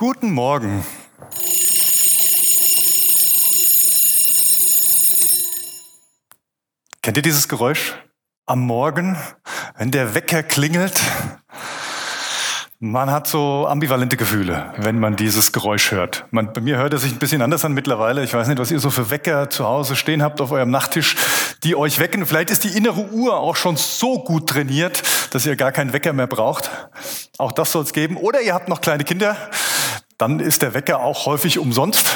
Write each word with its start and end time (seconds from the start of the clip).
Guten 0.00 0.32
Morgen. 0.32 0.82
Kennt 7.02 7.18
ihr 7.18 7.22
dieses 7.22 7.48
Geräusch 7.48 7.92
am 8.46 8.60
Morgen, 8.60 9.18
wenn 9.76 9.90
der 9.90 10.14
Wecker 10.14 10.42
klingelt? 10.42 10.98
Man 12.78 13.10
hat 13.10 13.26
so 13.26 13.66
ambivalente 13.68 14.16
Gefühle, 14.16 14.72
wenn 14.78 14.98
man 14.98 15.16
dieses 15.16 15.52
Geräusch 15.52 15.90
hört. 15.90 16.24
Man, 16.30 16.54
bei 16.54 16.62
mir 16.62 16.78
hört 16.78 16.94
es 16.94 17.02
sich 17.02 17.12
ein 17.12 17.18
bisschen 17.18 17.42
anders 17.42 17.66
an 17.66 17.74
mittlerweile. 17.74 18.24
Ich 18.24 18.32
weiß 18.32 18.48
nicht, 18.48 18.58
was 18.58 18.70
ihr 18.70 18.80
so 18.80 18.88
für 18.88 19.10
Wecker 19.10 19.50
zu 19.50 19.66
Hause 19.66 19.96
stehen 19.96 20.22
habt 20.22 20.40
auf 20.40 20.50
eurem 20.50 20.70
Nachttisch, 20.70 21.14
die 21.62 21.76
euch 21.76 21.98
wecken. 21.98 22.24
Vielleicht 22.24 22.48
ist 22.48 22.64
die 22.64 22.74
innere 22.74 23.10
Uhr 23.10 23.36
auch 23.36 23.56
schon 23.56 23.76
so 23.76 24.24
gut 24.24 24.48
trainiert, 24.48 25.02
dass 25.34 25.44
ihr 25.44 25.56
gar 25.56 25.72
keinen 25.72 25.92
Wecker 25.92 26.14
mehr 26.14 26.26
braucht. 26.26 26.70
Auch 27.36 27.52
das 27.52 27.72
soll 27.72 27.82
es 27.82 27.92
geben. 27.92 28.16
Oder 28.16 28.40
ihr 28.40 28.54
habt 28.54 28.70
noch 28.70 28.80
kleine 28.80 29.04
Kinder. 29.04 29.36
Dann 30.20 30.38
ist 30.38 30.60
der 30.60 30.74
Wecker 30.74 31.00
auch 31.00 31.24
häufig 31.24 31.58
umsonst 31.58 32.14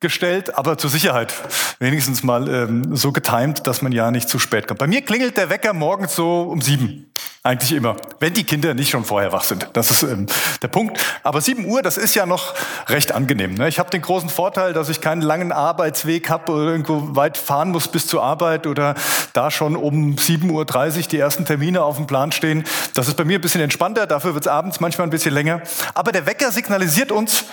gestellt, 0.00 0.56
aber 0.56 0.78
zur 0.78 0.88
Sicherheit 0.88 1.34
wenigstens 1.80 2.22
mal 2.22 2.48
ähm, 2.48 2.96
so 2.96 3.12
getimt, 3.12 3.66
dass 3.66 3.82
man 3.82 3.92
ja 3.92 4.10
nicht 4.10 4.30
zu 4.30 4.38
spät 4.38 4.66
kommt. 4.66 4.80
Bei 4.80 4.86
mir 4.86 5.02
klingelt 5.02 5.36
der 5.36 5.50
Wecker 5.50 5.74
morgens 5.74 6.14
so 6.14 6.42
um 6.42 6.62
sieben. 6.62 7.11
Eigentlich 7.44 7.72
immer, 7.72 7.96
wenn 8.20 8.34
die 8.34 8.44
Kinder 8.44 8.72
nicht 8.72 8.90
schon 8.90 9.04
vorher 9.04 9.32
wach 9.32 9.42
sind. 9.42 9.68
Das 9.72 9.90
ist 9.90 10.04
ähm, 10.04 10.26
der 10.62 10.68
Punkt. 10.68 11.00
Aber 11.24 11.40
7 11.40 11.64
Uhr, 11.64 11.82
das 11.82 11.96
ist 11.96 12.14
ja 12.14 12.24
noch 12.24 12.54
recht 12.86 13.10
angenehm. 13.10 13.54
Ne? 13.54 13.66
Ich 13.66 13.80
habe 13.80 13.90
den 13.90 14.00
großen 14.00 14.28
Vorteil, 14.28 14.72
dass 14.72 14.88
ich 14.88 15.00
keinen 15.00 15.22
langen 15.22 15.50
Arbeitsweg 15.50 16.30
habe 16.30 16.52
oder 16.52 16.66
irgendwo 16.66 17.16
weit 17.16 17.36
fahren 17.36 17.72
muss 17.72 17.88
bis 17.88 18.06
zur 18.06 18.22
Arbeit 18.22 18.68
oder 18.68 18.94
da 19.32 19.50
schon 19.50 19.74
um 19.74 20.14
7.30 20.14 20.50
Uhr 20.52 21.02
die 21.08 21.18
ersten 21.18 21.44
Termine 21.44 21.82
auf 21.82 21.96
dem 21.96 22.06
Plan 22.06 22.30
stehen. 22.30 22.62
Das 22.94 23.08
ist 23.08 23.16
bei 23.16 23.24
mir 23.24 23.38
ein 23.38 23.42
bisschen 23.42 23.60
entspannter, 23.60 24.06
dafür 24.06 24.34
wird 24.34 24.44
es 24.44 24.48
abends 24.48 24.78
manchmal 24.78 25.08
ein 25.08 25.10
bisschen 25.10 25.34
länger. 25.34 25.62
Aber 25.94 26.12
der 26.12 26.26
Wecker 26.26 26.52
signalisiert 26.52 27.10
uns, 27.10 27.46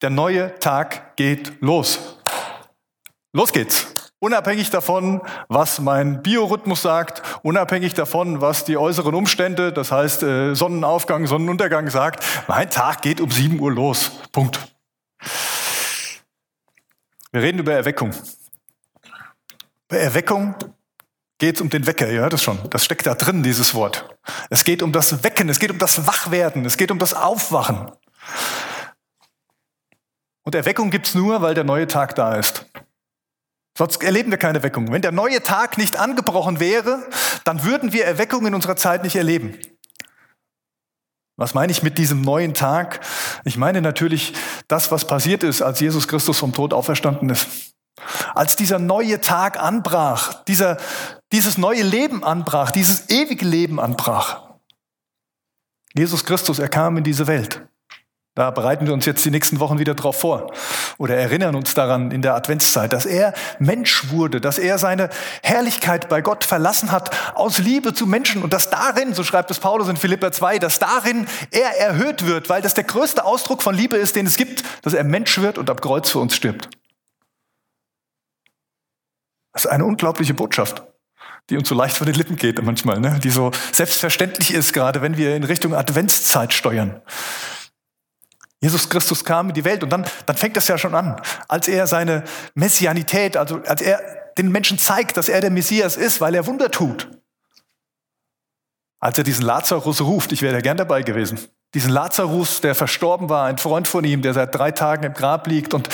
der 0.00 0.08
neue 0.08 0.58
Tag 0.58 1.16
geht 1.16 1.52
los. 1.60 1.98
Los 3.34 3.52
geht's. 3.52 3.97
Unabhängig 4.20 4.70
davon, 4.70 5.22
was 5.46 5.78
mein 5.78 6.22
Biorhythmus 6.22 6.82
sagt, 6.82 7.22
unabhängig 7.42 7.94
davon, 7.94 8.40
was 8.40 8.64
die 8.64 8.76
äußeren 8.76 9.14
Umstände, 9.14 9.72
das 9.72 9.92
heißt 9.92 10.24
äh, 10.24 10.54
Sonnenaufgang, 10.54 11.28
Sonnenuntergang 11.28 11.88
sagt, 11.88 12.24
mein 12.48 12.68
Tag 12.68 13.02
geht 13.02 13.20
um 13.20 13.30
7 13.30 13.60
Uhr 13.60 13.70
los. 13.70 14.10
Punkt. 14.32 14.58
Wir 17.30 17.42
reden 17.42 17.60
über 17.60 17.72
Erweckung. 17.72 18.12
Bei 19.86 19.98
Erweckung 19.98 20.56
geht 21.38 21.54
es 21.54 21.60
um 21.60 21.70
den 21.70 21.86
Wecker, 21.86 22.08
ihr 22.08 22.20
hört 22.20 22.32
es 22.32 22.42
schon. 22.42 22.58
Das 22.70 22.84
steckt 22.84 23.06
da 23.06 23.14
drin, 23.14 23.44
dieses 23.44 23.72
Wort. 23.74 24.18
Es 24.50 24.64
geht 24.64 24.82
um 24.82 24.90
das 24.90 25.22
Wecken, 25.22 25.48
es 25.48 25.60
geht 25.60 25.70
um 25.70 25.78
das 25.78 26.08
Wachwerden, 26.08 26.64
es 26.64 26.76
geht 26.76 26.90
um 26.90 26.98
das 26.98 27.14
Aufwachen. 27.14 27.92
Und 30.42 30.54
Erweckung 30.56 30.90
gibt 30.90 31.06
es 31.06 31.14
nur, 31.14 31.40
weil 31.40 31.54
der 31.54 31.64
neue 31.64 31.86
Tag 31.86 32.16
da 32.16 32.34
ist. 32.34 32.66
Sonst 33.78 34.02
erleben 34.02 34.32
wir 34.32 34.38
keine 34.38 34.58
Erweckung. 34.58 34.90
Wenn 34.90 35.02
der 35.02 35.12
neue 35.12 35.40
Tag 35.40 35.78
nicht 35.78 36.00
angebrochen 36.00 36.58
wäre, 36.58 37.06
dann 37.44 37.62
würden 37.62 37.92
wir 37.92 38.04
Erweckung 38.04 38.44
in 38.44 38.52
unserer 38.52 38.74
Zeit 38.74 39.04
nicht 39.04 39.14
erleben. 39.14 39.56
Was 41.36 41.54
meine 41.54 41.70
ich 41.70 41.84
mit 41.84 41.96
diesem 41.96 42.20
neuen 42.20 42.54
Tag? 42.54 42.98
Ich 43.44 43.56
meine 43.56 43.80
natürlich 43.80 44.34
das, 44.66 44.90
was 44.90 45.06
passiert 45.06 45.44
ist, 45.44 45.62
als 45.62 45.78
Jesus 45.78 46.08
Christus 46.08 46.40
vom 46.40 46.52
Tod 46.52 46.74
auferstanden 46.74 47.30
ist. 47.30 47.72
Als 48.34 48.56
dieser 48.56 48.80
neue 48.80 49.20
Tag 49.20 49.62
anbrach, 49.62 50.42
dieser, 50.42 50.78
dieses 51.30 51.56
neue 51.56 51.84
Leben 51.84 52.24
anbrach, 52.24 52.72
dieses 52.72 53.08
ewige 53.10 53.46
Leben 53.46 53.78
anbrach. 53.78 54.54
Jesus 55.94 56.24
Christus, 56.24 56.58
er 56.58 56.68
kam 56.68 56.96
in 56.96 57.04
diese 57.04 57.28
Welt. 57.28 57.64
Da 58.34 58.50
bereiten 58.50 58.86
wir 58.86 58.92
uns 58.92 59.06
jetzt 59.06 59.24
die 59.24 59.30
nächsten 59.30 59.60
Wochen 59.60 59.78
wieder 59.78 59.94
drauf 59.94 60.18
vor 60.18 60.52
oder 60.98 61.16
erinnern 61.16 61.54
uns 61.54 61.74
daran 61.74 62.10
in 62.10 62.22
der 62.22 62.34
Adventszeit, 62.34 62.92
dass 62.92 63.06
er 63.06 63.32
Mensch 63.60 64.10
wurde, 64.10 64.40
dass 64.40 64.58
er 64.58 64.78
seine 64.78 65.08
Herrlichkeit 65.42 66.08
bei 66.08 66.20
Gott 66.20 66.44
verlassen 66.44 66.90
hat 66.90 67.16
aus 67.34 67.58
Liebe 67.58 67.94
zu 67.94 68.06
Menschen 68.06 68.42
und 68.42 68.52
dass 68.52 68.68
darin, 68.68 69.14
so 69.14 69.22
schreibt 69.22 69.50
es 69.50 69.60
Paulus 69.60 69.88
in 69.88 69.96
Philippa 69.96 70.32
2, 70.32 70.58
dass 70.58 70.80
darin 70.80 71.26
er 71.52 71.78
erhöht 71.78 72.26
wird, 72.26 72.50
weil 72.50 72.60
das 72.60 72.74
der 72.74 72.84
größte 72.84 73.24
Ausdruck 73.24 73.62
von 73.62 73.74
Liebe 73.74 73.96
ist, 73.96 74.16
den 74.16 74.26
es 74.26 74.36
gibt, 74.36 74.64
dass 74.82 74.92
er 74.92 75.04
Mensch 75.04 75.38
wird 75.38 75.56
und 75.56 75.70
am 75.70 75.80
Kreuz 75.80 76.10
für 76.10 76.18
uns 76.18 76.34
stirbt. 76.34 76.68
Das 79.52 79.64
ist 79.64 79.70
eine 79.70 79.84
unglaubliche 79.84 80.34
Botschaft 80.34 80.82
die 81.50 81.56
uns 81.56 81.66
so 81.66 81.74
leicht 81.74 81.96
von 81.96 82.06
den 82.06 82.14
Lippen 82.14 82.36
geht 82.36 82.62
manchmal, 82.62 83.00
ne? 83.00 83.18
die 83.24 83.30
so 83.30 83.52
selbstverständlich 83.72 84.52
ist, 84.52 84.74
gerade 84.74 85.00
wenn 85.00 85.16
wir 85.16 85.34
in 85.34 85.44
Richtung 85.44 85.74
Adventszeit 85.74 86.52
steuern. 86.52 87.00
Jesus 88.60 88.88
Christus 88.88 89.24
kam 89.24 89.48
in 89.48 89.54
die 89.54 89.64
Welt 89.64 89.82
und 89.82 89.90
dann, 89.90 90.04
dann 90.26 90.36
fängt 90.36 90.56
das 90.56 90.66
ja 90.68 90.78
schon 90.78 90.94
an, 90.94 91.20
als 91.46 91.68
er 91.68 91.86
seine 91.86 92.24
Messianität, 92.54 93.36
also 93.36 93.60
als 93.64 93.80
er 93.80 94.00
den 94.36 94.50
Menschen 94.50 94.78
zeigt, 94.78 95.16
dass 95.16 95.28
er 95.28 95.40
der 95.40 95.50
Messias 95.50 95.96
ist, 95.96 96.20
weil 96.20 96.34
er 96.34 96.46
Wunder 96.46 96.70
tut. 96.70 97.08
Als 99.00 99.16
er 99.16 99.24
diesen 99.24 99.44
Lazarus 99.44 100.00
ruft, 100.00 100.32
ich 100.32 100.42
wäre 100.42 100.54
ja 100.54 100.60
gern 100.60 100.76
dabei 100.76 101.02
gewesen, 101.02 101.38
diesen 101.74 101.90
Lazarus, 101.90 102.60
der 102.60 102.74
verstorben 102.74 103.28
war, 103.28 103.46
ein 103.46 103.58
Freund 103.58 103.86
von 103.86 104.02
ihm, 104.02 104.22
der 104.22 104.34
seit 104.34 104.54
drei 104.54 104.72
Tagen 104.72 105.04
im 105.04 105.12
Grab 105.12 105.46
liegt 105.46 105.74
und 105.74 105.88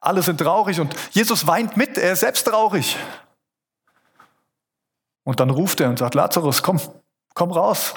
alle 0.00 0.22
sind 0.22 0.38
traurig 0.38 0.80
und 0.80 0.94
Jesus 1.12 1.46
weint 1.46 1.76
mit, 1.76 1.96
er 1.96 2.12
ist 2.12 2.20
selbst 2.20 2.46
traurig. 2.46 2.96
Und 5.24 5.40
dann 5.40 5.50
ruft 5.50 5.80
er 5.80 5.88
und 5.88 5.98
sagt, 5.98 6.14
Lazarus, 6.14 6.62
komm, 6.62 6.80
komm 7.34 7.52
raus, 7.52 7.94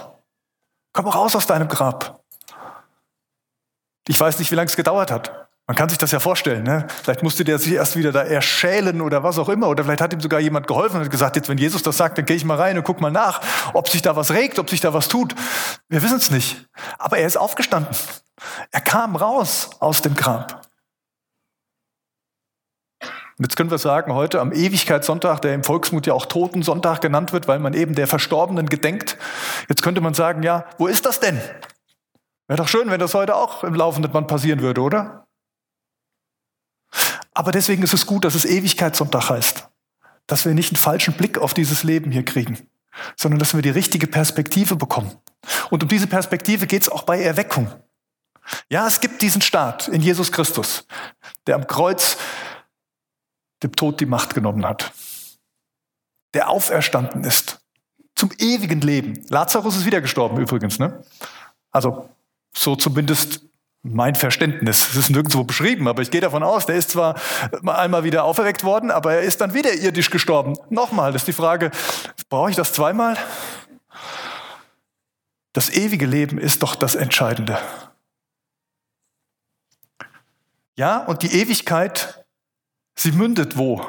komm 0.93 1.07
raus 1.07 1.35
aus 1.35 1.47
deinem 1.47 1.67
Grab. 1.67 2.23
Ich 4.07 4.19
weiß 4.19 4.39
nicht, 4.39 4.51
wie 4.51 4.55
lange 4.55 4.67
es 4.67 4.75
gedauert 4.75 5.11
hat. 5.11 5.45
Man 5.67 5.75
kann 5.75 5.89
sich 5.89 5.97
das 5.97 6.11
ja 6.11 6.19
vorstellen. 6.19 6.63
Ne? 6.63 6.85
Vielleicht 7.03 7.23
musste 7.23 7.43
der 7.43 7.57
sich 7.57 7.73
erst 7.73 7.95
wieder 7.95 8.11
da 8.11 8.21
erschälen 8.21 9.01
oder 9.01 9.23
was 9.23 9.39
auch 9.39 9.49
immer. 9.49 9.67
Oder 9.67 9.83
vielleicht 9.83 10.01
hat 10.01 10.13
ihm 10.13 10.21
sogar 10.21 10.39
jemand 10.39 10.67
geholfen 10.67 11.01
und 11.01 11.09
gesagt, 11.09 11.35
jetzt 11.37 11.49
wenn 11.49 11.57
Jesus 11.57 11.81
das 11.81 11.97
sagt, 11.97 12.19
dann 12.19 12.25
gehe 12.25 12.35
ich 12.35 12.45
mal 12.45 12.57
rein 12.57 12.77
und 12.77 12.83
guck 12.83 13.01
mal 13.01 13.11
nach, 13.11 13.41
ob 13.73 13.89
sich 13.89 14.03
da 14.03 14.15
was 14.15 14.31
regt, 14.31 14.59
ob 14.59 14.69
sich 14.69 14.79
da 14.79 14.93
was 14.93 15.07
tut. 15.07 15.33
Wir 15.89 16.03
wissen 16.03 16.17
es 16.17 16.29
nicht. 16.29 16.67
Aber 16.99 17.17
er 17.17 17.25
ist 17.25 17.37
aufgestanden. 17.37 17.95
Er 18.71 18.81
kam 18.81 19.15
raus 19.15 19.71
aus 19.79 20.03
dem 20.03 20.13
Grab. 20.13 20.61
Und 23.37 23.43
jetzt 23.43 23.57
können 23.57 23.71
wir 23.71 23.79
sagen, 23.79 24.13
heute 24.13 24.39
am 24.39 24.51
Ewigkeitssonntag, 24.53 25.41
der 25.41 25.55
im 25.55 25.63
Volksmut 25.63 26.05
ja 26.05 26.13
auch 26.13 26.27
Totensonntag 26.27 27.01
genannt 27.01 27.33
wird, 27.33 27.47
weil 27.47 27.59
man 27.59 27.73
eben 27.73 27.95
der 27.95 28.07
Verstorbenen 28.07 28.69
gedenkt. 28.69 29.17
Jetzt 29.67 29.81
könnte 29.81 29.99
man 29.99 30.13
sagen, 30.13 30.43
ja, 30.43 30.65
wo 30.77 30.87
ist 30.87 31.05
das 31.05 31.19
denn? 31.19 31.41
Wäre 32.47 32.57
doch 32.57 32.67
schön, 32.67 32.89
wenn 32.89 32.99
das 32.99 33.13
heute 33.13 33.35
auch 33.35 33.63
im 33.63 33.73
laufenden 33.73 34.11
Band 34.11 34.27
passieren 34.27 34.61
würde, 34.61 34.81
oder? 34.81 35.27
Aber 37.33 37.51
deswegen 37.51 37.83
ist 37.83 37.93
es 37.93 38.05
gut, 38.05 38.23
dass 38.23 38.35
es 38.35 38.45
Ewigkeitssonntag 38.45 39.29
heißt. 39.29 39.67
Dass 40.27 40.45
wir 40.45 40.53
nicht 40.53 40.71
einen 40.71 40.77
falschen 40.77 41.15
Blick 41.15 41.37
auf 41.37 41.53
dieses 41.53 41.83
Leben 41.83 42.11
hier 42.11 42.23
kriegen, 42.23 42.69
sondern 43.15 43.39
dass 43.39 43.53
wir 43.53 43.61
die 43.61 43.69
richtige 43.69 44.07
Perspektive 44.07 44.75
bekommen. 44.75 45.11
Und 45.69 45.83
um 45.83 45.89
diese 45.89 46.07
Perspektive 46.07 46.67
geht 46.67 46.83
es 46.83 46.89
auch 46.89 47.03
bei 47.03 47.21
Erweckung. 47.21 47.71
Ja, 48.69 48.87
es 48.87 49.01
gibt 49.01 49.21
diesen 49.21 49.41
Staat 49.41 49.87
in 49.87 50.01
Jesus 50.01 50.31
Christus, 50.31 50.87
der 51.47 51.55
am 51.55 51.67
Kreuz 51.67 52.17
dem 53.63 53.75
Tod 53.75 53.99
die 53.99 54.05
Macht 54.05 54.35
genommen 54.35 54.65
hat, 54.65 54.93
der 56.33 56.49
auferstanden 56.49 57.23
ist 57.23 57.59
zum 58.15 58.31
ewigen 58.37 58.81
Leben. 58.81 59.25
Lazarus 59.29 59.75
ist 59.75 59.85
wieder 59.85 60.01
gestorben 60.01 60.39
übrigens, 60.39 60.79
ne? 60.79 61.03
Also 61.71 62.09
so 62.55 62.75
zumindest 62.75 63.41
mein 63.83 64.15
Verständnis. 64.15 64.89
Es 64.89 64.95
ist 64.95 65.09
nirgendwo 65.11 65.43
beschrieben, 65.43 65.87
aber 65.87 66.01
ich 66.01 66.09
gehe 66.09 66.21
davon 66.21 66.41
aus, 66.41 66.65
der 66.65 66.75
ist 66.75 66.89
zwar 66.89 67.19
einmal 67.65 68.03
wieder 68.03 68.23
auferweckt 68.23 68.63
worden, 68.63 68.89
aber 68.89 69.13
er 69.13 69.21
ist 69.21 69.41
dann 69.41 69.53
wieder 69.53 69.73
irdisch 69.73 70.09
gestorben. 70.09 70.55
Nochmal, 70.69 71.11
das 71.11 71.21
ist 71.21 71.27
die 71.27 71.33
Frage, 71.33 71.69
brauche 72.29 72.49
ich 72.49 72.55
das 72.55 72.73
zweimal? 72.73 73.15
Das 75.53 75.69
ewige 75.69 76.05
Leben 76.05 76.37
ist 76.39 76.63
doch 76.63 76.75
das 76.75 76.95
Entscheidende. 76.95 77.59
Ja, 80.75 80.97
und 81.05 81.21
die 81.21 81.33
Ewigkeit, 81.39 82.25
sie 82.95 83.11
mündet 83.11 83.55
wo? 83.55 83.85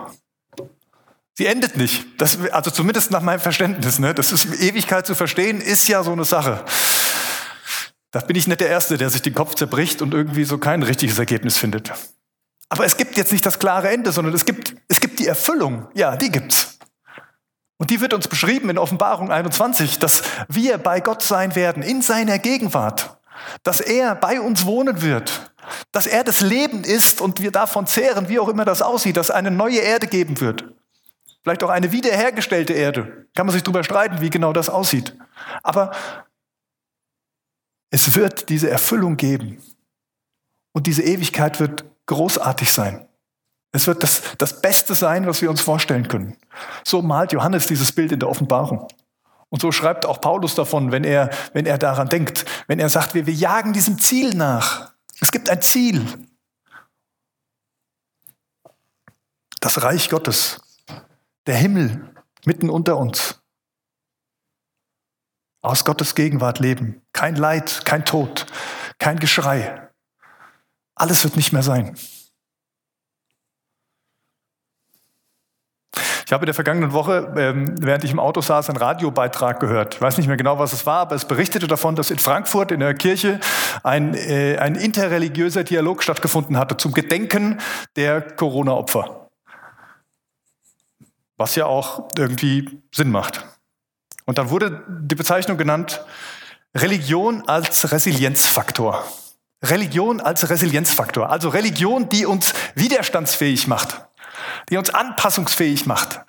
Sie 1.34 1.46
endet 1.46 1.76
nicht. 1.76 2.06
Das, 2.18 2.38
also 2.50 2.70
zumindest 2.70 3.10
nach 3.10 3.20
meinem 3.20 3.40
Verständnis. 3.40 3.98
Ne? 3.98 4.14
Das 4.14 4.32
ist 4.32 4.60
Ewigkeit 4.60 5.06
zu 5.06 5.14
verstehen, 5.14 5.60
ist 5.60 5.88
ja 5.88 6.02
so 6.02 6.12
eine 6.12 6.24
Sache. 6.24 6.64
Da 8.10 8.20
bin 8.20 8.36
ich 8.36 8.46
nicht 8.46 8.60
der 8.60 8.68
Erste, 8.68 8.96
der 8.96 9.10
sich 9.10 9.22
den 9.22 9.34
Kopf 9.34 9.54
zerbricht 9.54 10.00
und 10.02 10.14
irgendwie 10.14 10.44
so 10.44 10.58
kein 10.58 10.82
richtiges 10.82 11.18
Ergebnis 11.18 11.58
findet. 11.58 11.92
Aber 12.68 12.84
es 12.84 12.96
gibt 12.96 13.16
jetzt 13.16 13.32
nicht 13.32 13.46
das 13.46 13.58
klare 13.58 13.90
Ende, 13.90 14.12
sondern 14.12 14.34
es 14.34 14.44
gibt, 14.44 14.74
es 14.88 15.00
gibt 15.00 15.18
die 15.18 15.26
Erfüllung. 15.26 15.88
Ja, 15.94 16.16
die 16.16 16.30
gibt's. 16.30 16.78
Und 17.78 17.90
die 17.90 18.00
wird 18.00 18.14
uns 18.14 18.28
beschrieben 18.28 18.70
in 18.70 18.78
Offenbarung 18.78 19.30
21, 19.30 19.98
dass 19.98 20.22
wir 20.48 20.78
bei 20.78 21.00
Gott 21.00 21.22
sein 21.22 21.54
werden, 21.54 21.82
in 21.82 22.00
seiner 22.02 22.38
Gegenwart. 22.38 23.18
Dass 23.62 23.80
er 23.80 24.14
bei 24.14 24.40
uns 24.40 24.64
wohnen 24.64 25.02
wird. 25.02 25.52
Dass 25.92 26.06
er 26.06 26.24
das 26.24 26.40
Leben 26.40 26.84
ist 26.84 27.20
und 27.20 27.40
wir 27.40 27.50
davon 27.50 27.86
zehren, 27.86 28.28
wie 28.28 28.38
auch 28.38 28.48
immer 28.48 28.64
das 28.64 28.82
aussieht, 28.82 29.16
dass 29.16 29.30
eine 29.30 29.50
neue 29.50 29.78
Erde 29.78 30.06
geben 30.06 30.40
wird. 30.40 30.64
Vielleicht 31.42 31.62
auch 31.62 31.70
eine 31.70 31.92
wiederhergestellte 31.92 32.72
Erde. 32.72 33.26
Kann 33.34 33.46
man 33.46 33.52
sich 33.52 33.62
darüber 33.62 33.84
streiten, 33.84 34.20
wie 34.20 34.30
genau 34.30 34.52
das 34.52 34.68
aussieht. 34.68 35.14
Aber 35.62 35.92
es 37.90 38.14
wird 38.14 38.48
diese 38.48 38.70
Erfüllung 38.70 39.16
geben. 39.16 39.62
Und 40.72 40.86
diese 40.86 41.02
Ewigkeit 41.02 41.60
wird 41.60 41.84
großartig 42.06 42.72
sein. 42.72 43.08
Es 43.72 43.86
wird 43.86 44.02
das, 44.02 44.22
das 44.38 44.60
Beste 44.60 44.94
sein, 44.94 45.26
was 45.26 45.42
wir 45.42 45.50
uns 45.50 45.60
vorstellen 45.60 46.08
können. 46.08 46.36
So 46.84 47.02
malt 47.02 47.32
Johannes 47.32 47.66
dieses 47.66 47.92
Bild 47.92 48.12
in 48.12 48.20
der 48.20 48.28
Offenbarung. 48.28 48.88
Und 49.48 49.60
so 49.60 49.70
schreibt 49.70 50.06
auch 50.06 50.20
Paulus 50.20 50.54
davon, 50.54 50.92
wenn 50.92 51.04
er, 51.04 51.30
wenn 51.52 51.66
er 51.66 51.78
daran 51.78 52.08
denkt, 52.08 52.44
wenn 52.66 52.78
er 52.78 52.88
sagt, 52.88 53.14
wir, 53.14 53.26
wir 53.26 53.34
jagen 53.34 53.72
diesem 53.72 53.98
Ziel 53.98 54.34
nach. 54.34 54.92
Es 55.20 55.30
gibt 55.30 55.48
ein 55.50 55.62
Ziel. 55.62 56.04
Das 59.60 59.82
Reich 59.82 60.10
Gottes, 60.10 60.60
der 61.46 61.56
Himmel 61.56 62.12
mitten 62.44 62.70
unter 62.70 62.96
uns. 62.96 63.40
Aus 65.66 65.84
Gottes 65.84 66.14
Gegenwart 66.14 66.60
leben. 66.60 67.02
Kein 67.12 67.34
Leid, 67.34 67.84
kein 67.84 68.04
Tod, 68.04 68.46
kein 69.00 69.18
Geschrei. 69.18 69.90
Alles 70.94 71.24
wird 71.24 71.34
nicht 71.34 71.52
mehr 71.52 71.64
sein. 71.64 71.96
Ich 76.24 76.32
habe 76.32 76.44
in 76.44 76.46
der 76.46 76.54
vergangenen 76.54 76.92
Woche, 76.92 77.34
ähm, 77.36 77.74
während 77.80 78.04
ich 78.04 78.12
im 78.12 78.20
Auto 78.20 78.42
saß, 78.42 78.68
einen 78.68 78.78
Radiobeitrag 78.78 79.58
gehört. 79.58 79.96
Ich 79.96 80.00
weiß 80.00 80.18
nicht 80.18 80.28
mehr 80.28 80.36
genau, 80.36 80.60
was 80.60 80.72
es 80.72 80.86
war, 80.86 81.00
aber 81.00 81.16
es 81.16 81.24
berichtete 81.24 81.66
davon, 81.66 81.96
dass 81.96 82.12
in 82.12 82.20
Frankfurt 82.20 82.70
in 82.70 82.78
der 82.78 82.94
Kirche 82.94 83.40
ein, 83.82 84.14
äh, 84.14 84.58
ein 84.58 84.76
interreligiöser 84.76 85.64
Dialog 85.64 86.04
stattgefunden 86.04 86.56
hatte 86.58 86.76
zum 86.76 86.92
Gedenken 86.92 87.58
der 87.96 88.20
Corona-Opfer. 88.20 89.30
Was 91.36 91.56
ja 91.56 91.66
auch 91.66 92.08
irgendwie 92.16 92.82
Sinn 92.94 93.10
macht. 93.10 93.55
Und 94.26 94.38
dann 94.38 94.50
wurde 94.50 94.84
die 94.88 95.14
Bezeichnung 95.14 95.56
genannt, 95.56 96.04
Religion 96.76 97.48
als 97.48 97.90
Resilienzfaktor. 97.90 99.02
Religion 99.64 100.20
als 100.20 100.50
Resilienzfaktor. 100.50 101.30
Also 101.30 101.48
Religion, 101.48 102.10
die 102.10 102.26
uns 102.26 102.52
widerstandsfähig 102.74 103.66
macht 103.66 104.06
die 104.70 104.76
uns 104.76 104.90
anpassungsfähig 104.90 105.86
macht. 105.86 106.20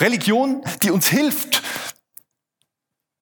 Religion, 0.00 0.62
die 0.82 0.90
uns 0.90 1.08
hilft, 1.08 1.62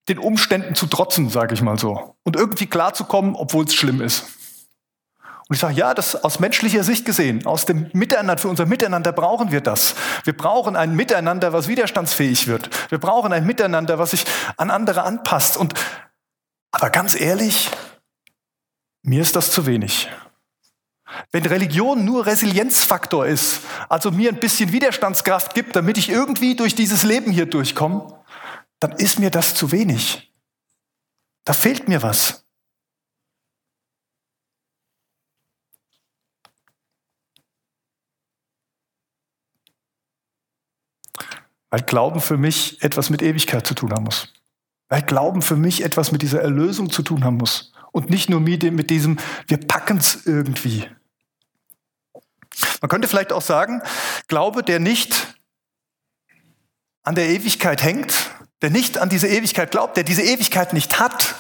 den 0.08 0.18
Umständen 0.18 0.74
zu 0.74 0.86
trotzen, 0.86 1.28
sage 1.28 1.54
ich 1.54 1.62
mal 1.62 1.78
so, 1.78 2.16
und 2.24 2.36
irgendwie 2.36 2.66
klarzukommen, 2.66 3.34
obwohl 3.34 3.64
es 3.64 3.74
schlimm 3.74 4.00
ist. 4.00 4.26
Und 5.50 5.54
ich 5.54 5.60
sage, 5.62 5.74
ja, 5.74 5.94
das 5.94 6.14
aus 6.14 6.38
menschlicher 6.38 6.84
Sicht 6.84 7.04
gesehen, 7.04 7.44
aus 7.44 7.64
dem 7.64 7.90
Miteinander, 7.92 8.38
für 8.38 8.46
unser 8.46 8.66
Miteinander 8.66 9.10
brauchen 9.10 9.50
wir 9.50 9.60
das. 9.60 9.96
Wir 10.22 10.36
brauchen 10.36 10.76
ein 10.76 10.94
Miteinander, 10.94 11.52
was 11.52 11.66
widerstandsfähig 11.66 12.46
wird. 12.46 12.70
Wir 12.88 12.98
brauchen 12.98 13.32
ein 13.32 13.44
Miteinander, 13.44 13.98
was 13.98 14.12
sich 14.12 14.24
an 14.56 14.70
andere 14.70 15.02
anpasst. 15.02 15.56
Und, 15.56 15.74
aber 16.70 16.90
ganz 16.90 17.20
ehrlich, 17.20 17.68
mir 19.02 19.22
ist 19.22 19.34
das 19.34 19.50
zu 19.50 19.66
wenig. 19.66 20.08
Wenn 21.32 21.44
Religion 21.44 22.04
nur 22.04 22.26
Resilienzfaktor 22.26 23.26
ist, 23.26 23.62
also 23.88 24.12
mir 24.12 24.30
ein 24.30 24.38
bisschen 24.38 24.70
Widerstandskraft 24.70 25.56
gibt, 25.56 25.74
damit 25.74 25.98
ich 25.98 26.10
irgendwie 26.10 26.54
durch 26.54 26.76
dieses 26.76 27.02
Leben 27.02 27.32
hier 27.32 27.46
durchkomme, 27.46 28.22
dann 28.78 28.92
ist 28.92 29.18
mir 29.18 29.32
das 29.32 29.56
zu 29.56 29.72
wenig. 29.72 30.32
Da 31.44 31.54
fehlt 31.54 31.88
mir 31.88 32.04
was. 32.04 32.39
Weil 41.70 41.82
Glauben 41.82 42.20
für 42.20 42.36
mich 42.36 42.82
etwas 42.82 43.10
mit 43.10 43.22
Ewigkeit 43.22 43.66
zu 43.66 43.74
tun 43.74 43.92
haben 43.92 44.04
muss. 44.04 44.32
Weil 44.88 45.02
Glauben 45.02 45.40
für 45.40 45.56
mich 45.56 45.84
etwas 45.84 46.12
mit 46.12 46.22
dieser 46.22 46.42
Erlösung 46.42 46.90
zu 46.90 47.02
tun 47.02 47.24
haben 47.24 47.36
muss. 47.36 47.72
Und 47.92 48.10
nicht 48.10 48.28
nur 48.28 48.40
mit 48.40 48.90
diesem, 48.90 49.18
wir 49.46 49.58
packen 49.58 49.98
es 49.98 50.26
irgendwie. 50.26 50.88
Man 52.80 52.88
könnte 52.88 53.08
vielleicht 53.08 53.32
auch 53.32 53.42
sagen, 53.42 53.82
Glaube, 54.28 54.62
der 54.62 54.80
nicht 54.80 55.38
an 57.02 57.14
der 57.14 57.28
Ewigkeit 57.28 57.82
hängt, 57.82 58.30
der 58.62 58.70
nicht 58.70 58.98
an 58.98 59.08
diese 59.08 59.28
Ewigkeit 59.28 59.70
glaubt, 59.70 59.96
der 59.96 60.04
diese 60.04 60.22
Ewigkeit 60.22 60.72
nicht 60.72 61.00
hat, 61.00 61.34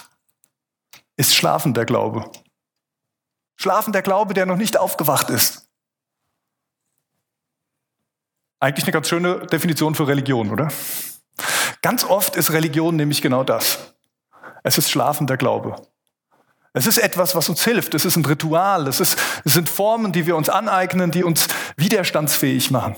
ist 1.16 1.34
schlafender 1.34 1.84
Glaube. 1.84 2.30
Schlafender 3.56 4.00
Glaube, 4.00 4.32
der 4.32 4.46
noch 4.46 4.56
nicht 4.56 4.78
aufgewacht 4.78 5.28
ist. 5.28 5.69
Eigentlich 8.60 8.84
eine 8.84 8.92
ganz 8.92 9.08
schöne 9.08 9.46
Definition 9.46 9.94
für 9.94 10.06
Religion, 10.06 10.50
oder? 10.50 10.68
Ganz 11.80 12.04
oft 12.04 12.36
ist 12.36 12.52
Religion 12.52 12.94
nämlich 12.94 13.22
genau 13.22 13.42
das. 13.42 13.94
Es 14.62 14.76
ist 14.76 14.90
schlafender 14.90 15.38
Glaube. 15.38 15.76
Es 16.74 16.86
ist 16.86 16.98
etwas, 16.98 17.34
was 17.34 17.48
uns 17.48 17.64
hilft. 17.64 17.94
Es 17.94 18.04
ist 18.04 18.16
ein 18.16 18.24
Ritual. 18.24 18.86
Es, 18.86 19.00
ist, 19.00 19.18
es 19.44 19.54
sind 19.54 19.68
Formen, 19.68 20.12
die 20.12 20.26
wir 20.26 20.36
uns 20.36 20.50
aneignen, 20.50 21.10
die 21.10 21.24
uns 21.24 21.48
widerstandsfähig 21.76 22.70
machen. 22.70 22.96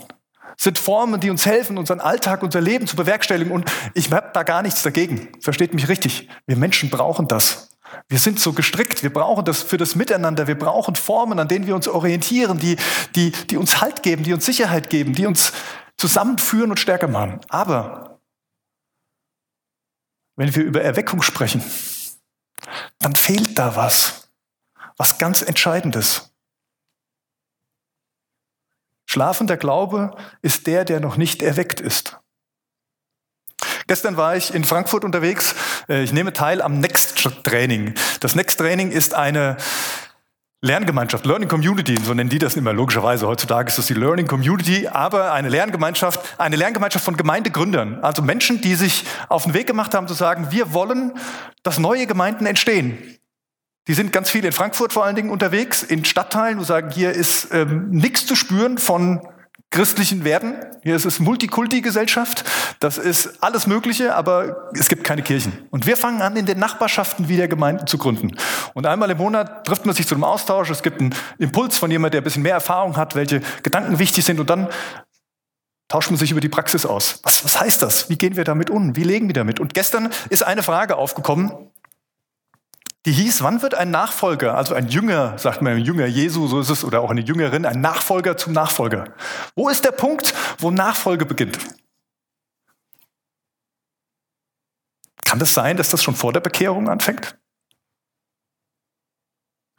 Es 0.57 0.65
sind 0.65 0.77
Formen, 0.77 1.21
die 1.21 1.29
uns 1.29 1.45
helfen, 1.45 1.77
unseren 1.77 2.01
Alltag, 2.01 2.43
unser 2.43 2.61
Leben 2.61 2.85
zu 2.85 2.95
bewerkstelligen. 2.95 3.51
Und 3.51 3.71
ich 3.93 4.11
habe 4.11 4.31
da 4.33 4.43
gar 4.43 4.61
nichts 4.61 4.83
dagegen. 4.83 5.29
Versteht 5.39 5.73
mich 5.73 5.87
richtig. 5.87 6.29
Wir 6.45 6.57
Menschen 6.57 6.89
brauchen 6.89 7.27
das. 7.29 7.69
Wir 8.07 8.19
sind 8.19 8.39
so 8.39 8.53
gestrickt. 8.53 9.03
Wir 9.03 9.11
brauchen 9.11 9.45
das 9.45 9.61
für 9.61 9.77
das 9.77 9.95
Miteinander. 9.95 10.47
Wir 10.47 10.57
brauchen 10.57 10.95
Formen, 10.95 11.39
an 11.39 11.47
denen 11.47 11.67
wir 11.67 11.75
uns 11.75 11.87
orientieren, 11.87 12.57
die, 12.57 12.77
die, 13.15 13.31
die 13.31 13.57
uns 13.57 13.81
Halt 13.81 14.03
geben, 14.03 14.23
die 14.23 14.33
uns 14.33 14.45
Sicherheit 14.45 14.89
geben, 14.89 15.13
die 15.13 15.25
uns 15.25 15.53
zusammenführen 15.97 16.71
und 16.71 16.79
stärker 16.79 17.07
machen. 17.07 17.39
Aber 17.49 18.19
wenn 20.35 20.53
wir 20.55 20.63
über 20.63 20.81
Erweckung 20.81 21.21
sprechen, 21.21 21.63
dann 22.99 23.15
fehlt 23.15 23.57
da 23.59 23.75
was, 23.75 24.29
was 24.97 25.17
ganz 25.17 25.41
Entscheidendes. 25.41 26.33
Schlafender 29.05 29.57
Glaube 29.57 30.15
ist 30.41 30.65
der, 30.65 30.85
der 30.85 30.99
noch 30.99 31.17
nicht 31.17 31.43
erweckt 31.43 31.79
ist. 31.79 32.19
Gestern 33.87 34.17
war 34.17 34.35
ich 34.35 34.53
in 34.53 34.63
Frankfurt 34.63 35.03
unterwegs. 35.03 35.55
Äh, 35.89 36.03
ich 36.03 36.13
nehme 36.13 36.33
teil 36.33 36.61
am 36.61 36.79
Next 36.79 37.27
Training. 37.43 37.93
Das 38.19 38.35
Next 38.35 38.57
Training 38.59 38.91
ist 38.91 39.13
eine 39.13 39.57
Lerngemeinschaft, 40.63 41.25
Learning 41.25 41.49
Community, 41.49 41.97
so 42.01 42.13
nennen 42.13 42.29
die 42.29 42.39
das 42.39 42.55
immer 42.55 42.71
logischerweise. 42.71 43.27
Heutzutage 43.27 43.67
ist 43.67 43.77
das 43.77 43.87
die 43.87 43.95
Learning 43.95 44.27
Community, 44.27 44.87
aber 44.87 45.33
eine 45.33 45.49
Lerngemeinschaft, 45.49 46.39
eine 46.39 46.55
Lerngemeinschaft 46.55 47.03
von 47.03 47.17
Gemeindegründern, 47.17 47.99
also 48.01 48.21
Menschen, 48.21 48.61
die 48.61 48.75
sich 48.75 49.03
auf 49.27 49.43
den 49.43 49.53
Weg 49.53 49.67
gemacht 49.67 49.93
haben 49.93 50.07
zu 50.07 50.13
sagen, 50.13 50.47
wir 50.51 50.73
wollen, 50.73 51.11
dass 51.63 51.79
neue 51.79 52.07
Gemeinden 52.07 52.45
entstehen. 52.45 52.97
Die 53.89 53.93
sind 53.93 54.13
ganz 54.13 54.29
viel 54.29 54.45
in 54.45 54.53
Frankfurt 54.53 54.93
vor 54.93 55.03
allen 55.03 55.17
Dingen 55.17 55.31
unterwegs, 55.31 55.83
in 55.83 56.05
Stadtteilen, 56.05 56.57
wo 56.57 56.63
sagen, 56.63 56.91
hier 56.91 57.11
ist 57.11 57.53
ähm, 57.53 57.89
nichts 57.89 58.25
zu 58.25 58.37
spüren 58.37 58.77
von 58.77 59.19
christlichen 59.69 60.23
Werten. 60.23 60.55
Hier 60.83 60.95
ist 60.95 61.03
es 61.03 61.19
Multikulti-Gesellschaft. 61.19 62.45
Das 62.83 62.97
ist 62.97 63.41
alles 63.41 63.65
Mögliche, 63.65 64.13
aber 64.13 64.69
es 64.73 64.89
gibt 64.89 65.05
keine 65.05 65.21
Kirchen. 65.21 65.53
Und 65.71 65.85
wir 65.85 65.95
fangen 65.95 66.21
an, 66.21 66.35
in 66.35 66.45
den 66.45 66.59
Nachbarschaften 66.59 67.29
wieder 67.29 67.47
Gemeinden 67.47 67.87
zu 67.87 67.97
gründen. 67.97 68.35
Und 68.73 68.85
einmal 68.85 69.09
im 69.09 69.19
Monat 69.19 69.65
trifft 69.65 69.85
man 69.85 69.95
sich 69.95 70.05
zu 70.05 70.15
einem 70.15 70.25
Austausch. 70.25 70.69
Es 70.69 70.83
gibt 70.83 70.99
einen 70.99 71.15
Impuls 71.37 71.77
von 71.77 71.89
jemandem, 71.89 72.11
der 72.11 72.21
ein 72.21 72.23
bisschen 72.25 72.43
mehr 72.43 72.55
Erfahrung 72.55 72.97
hat, 72.97 73.15
welche 73.15 73.39
Gedanken 73.63 73.99
wichtig 73.99 74.25
sind. 74.25 74.37
Und 74.41 74.49
dann 74.49 74.67
tauscht 75.87 76.11
man 76.11 76.17
sich 76.17 76.31
über 76.31 76.41
die 76.41 76.49
Praxis 76.49 76.85
aus. 76.85 77.21
Was, 77.23 77.45
was 77.45 77.61
heißt 77.61 77.81
das? 77.81 78.09
Wie 78.09 78.17
gehen 78.17 78.35
wir 78.35 78.43
damit 78.43 78.69
um? 78.69 78.97
Wie 78.97 79.05
legen 79.05 79.27
wir 79.27 79.33
damit? 79.33 79.61
Und 79.61 79.73
gestern 79.73 80.09
ist 80.29 80.43
eine 80.43 80.61
Frage 80.61 80.97
aufgekommen, 80.97 81.53
die 83.05 83.13
hieß, 83.13 83.43
wann 83.43 83.61
wird 83.61 83.75
ein 83.75 83.91
Nachfolger, 83.91 84.57
also 84.57 84.73
ein 84.73 84.89
Jünger, 84.89 85.37
sagt 85.37 85.61
man, 85.61 85.77
ein 85.77 85.85
Jünger 85.85 86.05
Jesu, 86.05 86.47
so 86.47 86.59
ist 86.59 86.69
es, 86.69 86.83
oder 86.83 86.99
auch 86.99 87.11
eine 87.11 87.21
Jüngerin, 87.21 87.65
ein 87.65 87.79
Nachfolger 87.79 88.35
zum 88.35 88.51
Nachfolger. 88.51 89.05
Wo 89.55 89.69
ist 89.69 89.85
der 89.85 89.91
Punkt, 89.91 90.33
wo 90.59 90.69
Nachfolge 90.69 91.25
beginnt? 91.25 91.59
Kann 95.33 95.39
das 95.39 95.55
sein, 95.55 95.77
dass 95.77 95.89
das 95.89 96.03
schon 96.03 96.13
vor 96.13 96.31
der 96.31 96.41
Bekehrung 96.41 96.87
anfängt? 96.87 97.35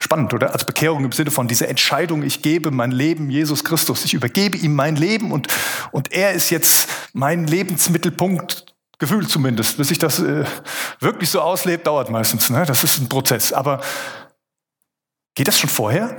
Spannend, 0.03 0.33
oder? 0.33 0.51
Als 0.51 0.65
Bekehrung 0.65 1.05
im 1.05 1.13
Sinne 1.13 1.31
von 1.31 1.47
dieser 1.47 1.69
Entscheidung, 1.69 2.23
ich 2.23 2.41
gebe 2.41 2.71
mein 2.71 2.91
Leben 2.91 3.29
Jesus 3.29 3.63
Christus, 3.63 4.03
ich 4.03 4.13
übergebe 4.13 4.57
ihm 4.57 4.75
mein 4.75 4.97
Leben 4.97 5.31
und, 5.31 5.47
und 5.93 6.11
er 6.11 6.33
ist 6.33 6.49
jetzt 6.49 6.89
mein 7.13 7.47
Lebensmittelpunkt 7.47 8.75
Gefühl 8.99 9.29
zumindest. 9.29 9.77
Bis 9.77 9.87
sich 9.87 9.97
das 9.97 10.19
äh, 10.19 10.43
wirklich 10.99 11.29
so 11.29 11.39
auslebt, 11.39 11.87
dauert 11.87 12.09
meistens. 12.09 12.49
Ne? 12.49 12.65
Das 12.65 12.83
ist 12.83 12.99
ein 12.99 13.07
Prozess. 13.07 13.53
Aber 13.53 13.79
geht 15.35 15.47
das 15.47 15.57
schon 15.57 15.69
vorher? 15.69 16.17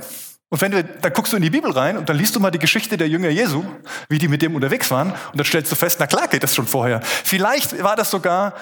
Und 0.49 0.61
wenn 0.61 0.71
du, 0.71 0.83
dann 0.83 1.13
guckst 1.13 1.31
du 1.31 1.37
in 1.37 1.43
die 1.43 1.51
Bibel 1.51 1.69
rein 1.69 1.95
und 1.99 2.09
dann 2.09 2.17
liest 2.17 2.35
du 2.35 2.39
mal 2.39 2.49
die 2.49 2.57
Geschichte 2.57 2.97
der 2.97 3.07
Jünger 3.07 3.29
Jesu, 3.29 3.63
wie 4.09 4.17
die 4.17 4.29
mit 4.29 4.41
dem 4.41 4.55
unterwegs 4.55 4.89
waren, 4.89 5.11
und 5.11 5.37
dann 5.37 5.45
stellst 5.45 5.71
du 5.71 5.75
fest, 5.75 5.97
na 5.99 6.07
klar 6.07 6.27
geht 6.27 6.41
das 6.41 6.55
schon 6.55 6.65
vorher. 6.65 7.01
Vielleicht 7.03 7.83
war 7.83 7.95
das 7.95 8.09
sogar 8.09 8.55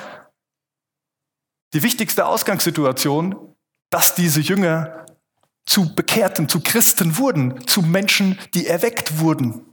die 1.75 1.83
wichtigste 1.83 2.25
Ausgangssituation, 2.25 3.53
dass 3.89 4.15
diese 4.15 4.39
Jünger 4.39 5.05
zu 5.65 5.93
Bekehrten, 5.93 6.47
zu 6.47 6.61
Christen 6.61 7.17
wurden, 7.17 7.67
zu 7.67 7.81
Menschen, 7.81 8.39
die 8.53 8.65
erweckt 8.65 9.19
wurden. 9.19 9.65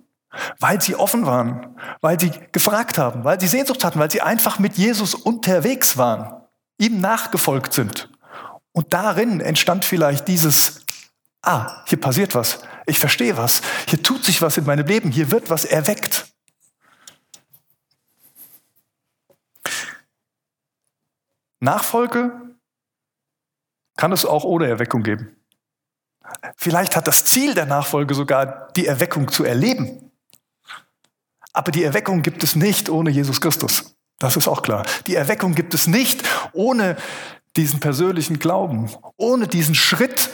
Weil 0.59 0.81
sie 0.81 0.97
offen 0.97 1.27
waren, 1.27 1.77
weil 2.01 2.19
sie 2.19 2.33
gefragt 2.53 2.99
haben, 2.99 3.23
weil 3.25 3.41
sie 3.41 3.47
Sehnsucht 3.47 3.85
hatten, 3.85 3.99
weil 3.99 4.11
sie 4.11 4.21
einfach 4.21 4.59
mit 4.59 4.77
Jesus 4.79 5.15
unterwegs 5.15 5.97
waren, 5.97 6.43
ihm 6.79 7.01
nachgefolgt 7.01 7.73
sind. 7.73 8.11
Und 8.73 8.93
darin 8.93 9.41
entstand 9.41 9.85
vielleicht 9.85 10.27
dieses 10.27 10.83
ah, 11.43 11.85
hier 11.87 12.01
passiert 12.01 12.35
was, 12.35 12.61
ich 12.87 12.99
verstehe 12.99 13.37
was, 13.37 13.63
hier 13.89 14.03
tut 14.03 14.25
sich 14.25 14.43
was 14.43 14.57
in 14.57 14.65
meinem 14.65 14.87
Leben, 14.87 15.11
hier 15.11 15.31
wird 15.31 15.51
was 15.51 15.65
erweckt. 15.65 16.32
Nachfolge 21.63 22.33
kann 23.97 24.13
es 24.13 24.27
auch 24.27 24.45
ohne 24.45 24.67
Erweckung 24.67 25.03
geben. 25.03 25.37
Vielleicht 26.57 26.97
hat 26.97 27.07
das 27.07 27.25
Ziel 27.25 27.55
der 27.55 27.67
Nachfolge 27.67 28.15
sogar 28.15 28.69
die 28.77 28.87
Erweckung 28.87 29.29
zu 29.29 29.45
erleben. 29.45 30.11
Aber 31.53 31.71
die 31.71 31.85
Erweckung 31.85 32.23
gibt 32.23 32.43
es 32.43 32.57
nicht 32.57 32.89
ohne 32.89 33.11
Jesus 33.11 33.41
Christus. 33.41 33.95
Das 34.19 34.37
ist 34.37 34.49
auch 34.49 34.63
klar. 34.63 34.87
Die 35.07 35.15
Erweckung 35.15 35.55
gibt 35.55 35.75
es 35.75 35.87
nicht 35.87 36.23
ohne 36.53 36.97
diesen 37.57 37.81
persönlichen 37.81 38.39
Glauben, 38.39 38.91
ohne 39.17 39.47
diesen 39.47 39.75
Schritt, 39.75 40.31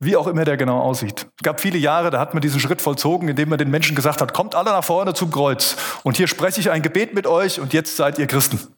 wie 0.00 0.16
auch 0.16 0.26
immer 0.26 0.44
der 0.44 0.56
genau 0.56 0.80
aussieht. 0.80 1.26
Es 1.36 1.42
gab 1.42 1.60
viele 1.60 1.78
Jahre, 1.78 2.10
da 2.10 2.18
hat 2.18 2.34
man 2.34 2.40
diesen 2.40 2.60
Schritt 2.60 2.82
vollzogen, 2.82 3.28
indem 3.28 3.48
man 3.48 3.58
den 3.58 3.70
Menschen 3.70 3.94
gesagt 3.94 4.20
hat, 4.20 4.34
kommt 4.34 4.54
alle 4.54 4.70
nach 4.70 4.84
vorne 4.84 5.14
zum 5.14 5.30
Kreuz 5.30 5.76
und 6.02 6.16
hier 6.16 6.26
spreche 6.26 6.60
ich 6.60 6.70
ein 6.70 6.82
Gebet 6.82 7.14
mit 7.14 7.26
euch 7.26 7.60
und 7.60 7.72
jetzt 7.72 7.96
seid 7.96 8.18
ihr 8.18 8.26
Christen. 8.26 8.73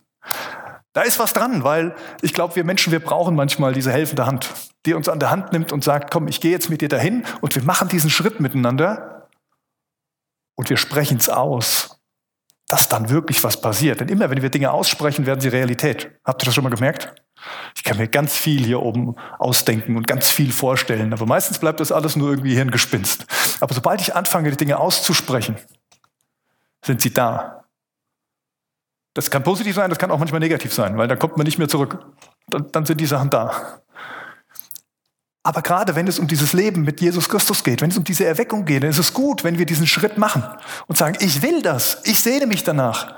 Da 0.97 1.03
ist 1.03 1.19
was 1.19 1.35
dran, 1.35 1.63
weil 1.63 1.95
ich 2.23 2.33
glaube, 2.33 2.57
wir 2.57 2.65
Menschen, 2.65 2.91
wir 2.91 3.01
brauchen 3.01 3.35
manchmal 3.35 3.75
diese 3.75 3.93
helfende 3.93 4.25
Hand, 4.25 4.49
die 4.87 4.95
uns 4.95 5.11
an 5.11 5.21
der 5.21 5.31
Hand 5.31 5.53
nimmt 5.53 5.71
und 5.71 5.85
sagt, 5.85 6.11
komm, 6.11 6.27
ich 6.27 6.41
gehe 6.41 6.51
jetzt 6.51 6.71
mit 6.71 6.81
dir 6.81 6.89
dahin 6.89 7.27
und 7.43 7.55
wir 7.55 7.63
machen 7.65 7.89
diesen 7.89 8.09
Schritt 8.09 8.41
miteinander 8.41 9.29
und 10.55 10.71
wir 10.71 10.79
sprechen 10.79 11.19
es 11.19 11.29
aus, 11.29 12.01
dass 12.67 12.89
dann 12.89 13.11
wirklich 13.11 13.45
was 13.45 13.61
passiert. 13.61 14.01
Denn 14.01 14.09
immer, 14.09 14.31
wenn 14.31 14.41
wir 14.41 14.49
Dinge 14.49 14.73
aussprechen, 14.73 15.27
werden 15.27 15.43
sie 15.43 15.49
Realität. 15.49 16.13
Habt 16.25 16.43
ihr 16.43 16.47
das 16.47 16.55
schon 16.55 16.65
mal 16.65 16.71
gemerkt? 16.71 17.13
Ich 17.77 17.85
kann 17.85 17.99
mir 17.99 18.09
ganz 18.09 18.35
viel 18.35 18.65
hier 18.65 18.81
oben 18.81 19.17
ausdenken 19.39 19.99
und 19.99 20.07
ganz 20.07 20.31
viel 20.31 20.51
vorstellen, 20.51 21.13
aber 21.13 21.27
meistens 21.27 21.59
bleibt 21.59 21.81
das 21.81 21.93
alles 21.93 22.17
nur 22.17 22.31
irgendwie 22.31 22.55
Hirngespinst. 22.55 23.27
Aber 23.61 23.75
sobald 23.75 24.01
ich 24.01 24.17
anfange, 24.17 24.51
die 24.51 24.57
Dinge 24.57 24.79
auszusprechen, 24.79 25.57
sind 26.83 27.03
sie 27.03 27.13
da. 27.13 27.66
Das 29.17 29.31
kann 29.31 29.43
positiv 29.43 29.75
sein, 29.75 29.89
das 29.89 29.99
kann 29.99 30.11
auch 30.11 30.19
manchmal 30.19 30.41
negativ 30.41 30.75
sein, 30.75 30.99
weil 30.99 31.09
dann 31.09 31.19
kommt 31.19 31.39
man 31.39 31.47
nicht 31.47 31.57
mehr 31.57 31.69
zurück. 31.69 32.05
Dann, 32.49 32.71
dann 32.71 32.85
sind 32.85 33.01
die 33.01 33.07
Sachen 33.07 33.31
da. 33.31 33.81
Aber 35.43 35.63
gerade 35.63 35.95
wenn 35.95 36.07
es 36.07 36.19
um 36.19 36.29
dieses 36.29 36.53
Leben 36.53 36.83
mit 36.83 37.01
Jesus 37.01 37.27
Christus 37.27 37.65
geht, 37.65 37.81
wenn 37.81 37.89
es 37.89 37.97
um 37.97 38.05
diese 38.05 38.27
Erweckung 38.27 38.67
geht, 38.67 38.83
dann 38.83 38.91
ist 38.91 38.99
es 38.99 39.15
gut, 39.15 39.43
wenn 39.43 39.59
wir 39.59 39.65
diesen 39.65 39.87
Schritt 39.87 40.19
machen 40.19 40.45
und 40.87 40.99
sagen, 40.99 41.17
ich 41.21 41.41
will 41.41 41.63
das, 41.63 42.03
ich 42.05 42.21
sehne 42.21 42.47
mich 42.47 42.63
danach. 42.63 43.15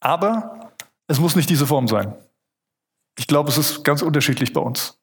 Aber 0.00 0.70
es 1.06 1.18
muss 1.18 1.34
nicht 1.34 1.48
diese 1.48 1.66
Form 1.66 1.88
sein. 1.88 2.14
Ich 3.18 3.26
glaube, 3.26 3.48
es 3.48 3.56
ist 3.56 3.82
ganz 3.82 4.02
unterschiedlich 4.02 4.52
bei 4.52 4.60
uns. 4.60 4.98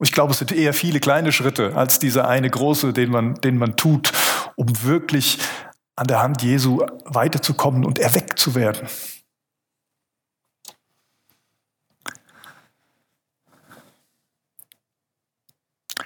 Ich 0.00 0.10
glaube, 0.10 0.32
es 0.32 0.40
sind 0.40 0.50
eher 0.50 0.74
viele 0.74 0.98
kleine 0.98 1.30
Schritte 1.30 1.76
als 1.76 2.00
dieser 2.00 2.26
eine 2.26 2.50
große, 2.50 2.92
den 2.92 3.12
man, 3.12 3.34
den 3.36 3.58
man 3.58 3.76
tut, 3.76 4.12
um 4.56 4.82
wirklich 4.82 5.38
an 6.00 6.06
der 6.06 6.22
Hand 6.22 6.40
Jesu 6.40 6.86
weiterzukommen 7.04 7.84
und 7.84 7.98
erweckt 7.98 8.38
zu 8.38 8.54
werden. 8.54 8.88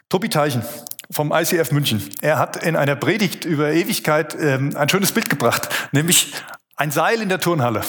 Tobi 0.09 0.29
Teichen 0.29 0.65
vom 1.13 1.33
ICF 1.33 1.71
München. 1.71 2.11
Er 2.23 2.41
hat 2.41 2.61
in 2.65 2.75
einer 2.75 2.97
Predigt 2.97 3.45
über 3.45 3.71
Ewigkeit 3.71 4.37
ähm, 4.41 4.77
ein 4.77 4.89
schönes 4.89 5.13
Bild 5.13 5.31
gebracht, 5.31 5.69
nämlich 5.93 6.35
ein 6.75 6.91
Seil 6.91 7.23
in 7.23 7.29
der 7.29 7.39
Turnhalle. 7.39 7.83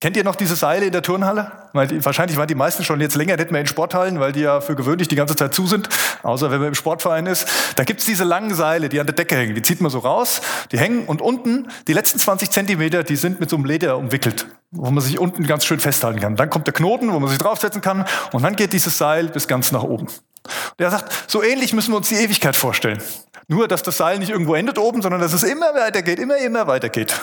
Kennt 0.00 0.16
ihr 0.16 0.22
noch 0.22 0.36
diese 0.36 0.54
Seile 0.54 0.86
in 0.86 0.92
der 0.92 1.02
Turnhalle? 1.02 1.50
Weil 1.72 1.88
die, 1.88 2.04
wahrscheinlich 2.04 2.36
waren 2.38 2.46
die 2.46 2.54
meisten 2.54 2.84
schon 2.84 3.00
jetzt 3.00 3.16
länger 3.16 3.36
nicht 3.36 3.50
mehr 3.50 3.60
in 3.60 3.66
Sporthallen, 3.66 4.20
weil 4.20 4.30
die 4.30 4.42
ja 4.42 4.60
für 4.60 4.76
gewöhnlich 4.76 5.08
die 5.08 5.16
ganze 5.16 5.34
Zeit 5.34 5.52
zu 5.52 5.66
sind, 5.66 5.88
außer 6.22 6.52
wenn 6.52 6.60
man 6.60 6.68
im 6.68 6.76
Sportverein 6.76 7.26
ist. 7.26 7.48
Da 7.74 7.82
gibt's 7.82 8.04
diese 8.04 8.22
langen 8.22 8.54
Seile, 8.54 8.88
die 8.88 9.00
an 9.00 9.06
der 9.06 9.16
Decke 9.16 9.34
hängen. 9.34 9.56
Die 9.56 9.62
zieht 9.62 9.80
man 9.80 9.90
so 9.90 9.98
raus, 9.98 10.40
die 10.70 10.78
hängen 10.78 11.06
und 11.06 11.20
unten, 11.20 11.66
die 11.88 11.94
letzten 11.94 12.20
20 12.20 12.52
Zentimeter, 12.52 13.02
die 13.02 13.16
sind 13.16 13.40
mit 13.40 13.50
so 13.50 13.56
einem 13.56 13.64
Leder 13.64 13.98
umwickelt, 13.98 14.46
wo 14.70 14.88
man 14.88 15.02
sich 15.02 15.18
unten 15.18 15.44
ganz 15.48 15.64
schön 15.64 15.80
festhalten 15.80 16.20
kann. 16.20 16.36
Dann 16.36 16.48
kommt 16.48 16.68
der 16.68 16.74
Knoten, 16.74 17.12
wo 17.12 17.18
man 17.18 17.28
sich 17.28 17.38
draufsetzen 17.38 17.80
kann 17.80 18.04
und 18.32 18.42
dann 18.44 18.54
geht 18.54 18.72
dieses 18.72 18.98
Seil 18.98 19.26
bis 19.26 19.48
ganz 19.48 19.72
nach 19.72 19.82
oben. 19.82 20.06
Und 20.06 20.78
er 20.78 20.92
sagt, 20.92 21.12
so 21.26 21.42
ähnlich 21.42 21.72
müssen 21.72 21.90
wir 21.90 21.96
uns 21.96 22.08
die 22.08 22.14
Ewigkeit 22.14 22.54
vorstellen. 22.54 23.02
Nur, 23.48 23.66
dass 23.66 23.82
das 23.82 23.96
Seil 23.96 24.20
nicht 24.20 24.30
irgendwo 24.30 24.54
endet 24.54 24.78
oben, 24.78 25.02
sondern 25.02 25.20
dass 25.20 25.32
es 25.32 25.42
immer 25.42 25.74
weitergeht, 25.74 26.20
immer, 26.20 26.36
immer 26.36 26.68
weitergeht. 26.68 27.14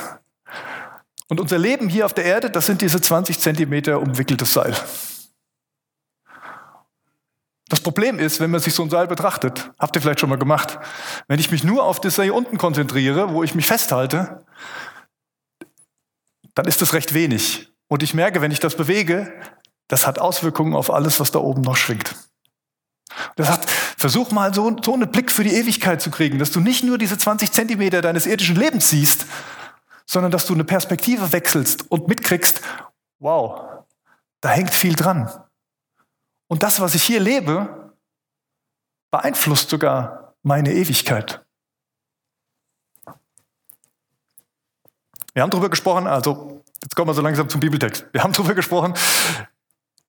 Und 1.28 1.40
unser 1.40 1.58
Leben 1.58 1.90
hier 1.90 2.06
auf 2.06 2.14
der 2.14 2.26
Erde, 2.26 2.50
das 2.50 2.68
sind 2.68 2.82
diese 2.82 3.02
20 3.02 3.40
Zentimeter 3.40 4.00
umwickeltes 4.00 4.54
Seil. 4.54 4.76
Das 7.68 7.80
Problem 7.80 8.20
ist, 8.20 8.40
wenn 8.40 8.52
man 8.52 8.62
sich 8.62 8.76
so 8.76 8.84
ein 8.84 8.92
Seil 8.92 9.08
betrachtet, 9.08 9.72
habt 9.80 9.96
ihr 9.96 10.02
vielleicht 10.02 10.20
schon 10.20 10.30
mal 10.30 10.38
gemacht, 10.38 10.78
wenn 11.28 11.40
ich 11.40 11.50
mich 11.50 11.64
nur 11.64 11.84
auf 11.84 12.00
das 12.00 12.16
hier 12.16 12.36
unten 12.36 12.60
konzentriere, 12.60 13.32
wo 13.34 13.42
ich 13.42 13.56
mich 13.56 13.66
festhalte, 13.66 14.46
dann 16.54 16.66
ist 16.66 16.82
das 16.82 16.94
recht 16.94 17.16
wenig. 17.16 17.74
Und 17.88 18.04
ich 18.04 18.14
merke, 18.14 18.42
wenn 18.42 18.52
ich 18.52 18.60
das 18.60 18.76
bewege, 18.76 19.34
das 19.88 20.06
hat 20.06 20.20
Auswirkungen 20.20 20.76
auf 20.76 20.92
alles, 20.94 21.20
was 21.20 21.32
da 21.32 21.40
oben 21.40 21.62
noch 21.62 21.76
schwingt. 21.76 22.16
Das 23.36 23.48
sagt, 23.48 23.70
versuch 23.70 24.32
mal 24.32 24.54
so, 24.54 24.76
so 24.84 24.94
einen 24.94 25.10
Blick 25.12 25.32
für 25.32 25.44
die 25.44 25.54
Ewigkeit 25.54 26.02
zu 26.02 26.12
kriegen, 26.12 26.38
dass 26.38 26.52
du 26.52 26.60
nicht 26.60 26.84
nur 26.84 26.98
diese 26.98 27.18
20 27.18 27.52
Zentimeter 27.52 28.02
deines 28.02 28.26
irdischen 28.26 28.56
Lebens 28.56 28.90
siehst, 28.90 29.26
sondern 30.06 30.32
dass 30.32 30.46
du 30.46 30.54
eine 30.54 30.64
Perspektive 30.64 31.32
wechselst 31.32 31.90
und 31.92 32.08
mitkriegst, 32.08 32.62
wow, 33.20 33.84
da 34.42 34.50
hängt 34.50 34.74
viel 34.74 34.96
dran. 34.96 35.32
Und 36.48 36.64
das, 36.64 36.80
was 36.80 36.96
ich 36.96 37.04
hier 37.04 37.20
lebe, 37.20 37.94
beeinflusst 39.12 39.70
sogar 39.70 40.36
meine 40.44 40.74
Ewigkeit. 40.74 41.44
Wir 45.34 45.42
haben 45.42 45.50
darüber 45.50 45.70
gesprochen, 45.70 46.08
also 46.08 46.64
jetzt 46.82 46.96
kommen 46.96 47.10
wir 47.10 47.14
so 47.14 47.22
langsam 47.22 47.50
zum 47.50 47.60
Bibeltext. 47.60 48.08
Wir 48.14 48.24
haben 48.24 48.34
darüber 48.34 48.54
gesprochen, 48.54 48.94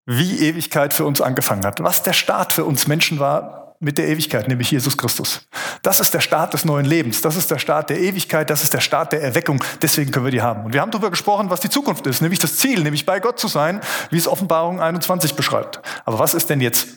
wie 0.04 0.38
Ewigkeit 0.40 0.94
für 0.94 1.04
uns 1.04 1.20
angefangen 1.20 1.64
hat, 1.64 1.82
was 1.82 2.02
der 2.02 2.12
Start 2.12 2.52
für 2.52 2.64
uns 2.64 2.86
Menschen 2.86 3.18
war, 3.18 3.65
mit 3.80 3.98
der 3.98 4.08
Ewigkeit, 4.08 4.48
nämlich 4.48 4.70
Jesus 4.70 4.96
Christus. 4.96 5.42
Das 5.82 6.00
ist 6.00 6.14
der 6.14 6.20
Start 6.20 6.54
des 6.54 6.64
neuen 6.64 6.86
Lebens. 6.86 7.20
Das 7.20 7.36
ist 7.36 7.50
der 7.50 7.58
Start 7.58 7.90
der 7.90 8.00
Ewigkeit. 8.00 8.48
Das 8.50 8.62
ist 8.62 8.72
der 8.72 8.80
Start 8.80 9.12
der 9.12 9.22
Erweckung. 9.22 9.62
Deswegen 9.82 10.10
können 10.10 10.24
wir 10.24 10.32
die 10.32 10.42
haben. 10.42 10.64
Und 10.64 10.72
wir 10.72 10.80
haben 10.80 10.90
darüber 10.90 11.10
gesprochen, 11.10 11.50
was 11.50 11.60
die 11.60 11.70
Zukunft 11.70 12.06
ist, 12.06 12.22
nämlich 12.22 12.38
das 12.38 12.56
Ziel, 12.56 12.82
nämlich 12.82 13.06
bei 13.06 13.20
Gott 13.20 13.38
zu 13.38 13.48
sein, 13.48 13.80
wie 14.10 14.18
es 14.18 14.28
Offenbarung 14.28 14.80
21 14.80 15.34
beschreibt. 15.34 15.80
Aber 16.04 16.18
was 16.18 16.34
ist 16.34 16.48
denn 16.50 16.60
jetzt? 16.60 16.88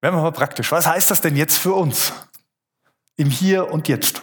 Werden 0.00 0.16
wir 0.16 0.22
mal 0.22 0.32
praktisch. 0.32 0.70
Was 0.70 0.86
heißt 0.86 1.10
das 1.10 1.20
denn 1.20 1.36
jetzt 1.36 1.58
für 1.58 1.74
uns? 1.74 2.12
Im 3.16 3.30
Hier 3.30 3.70
und 3.70 3.88
Jetzt. 3.88 4.22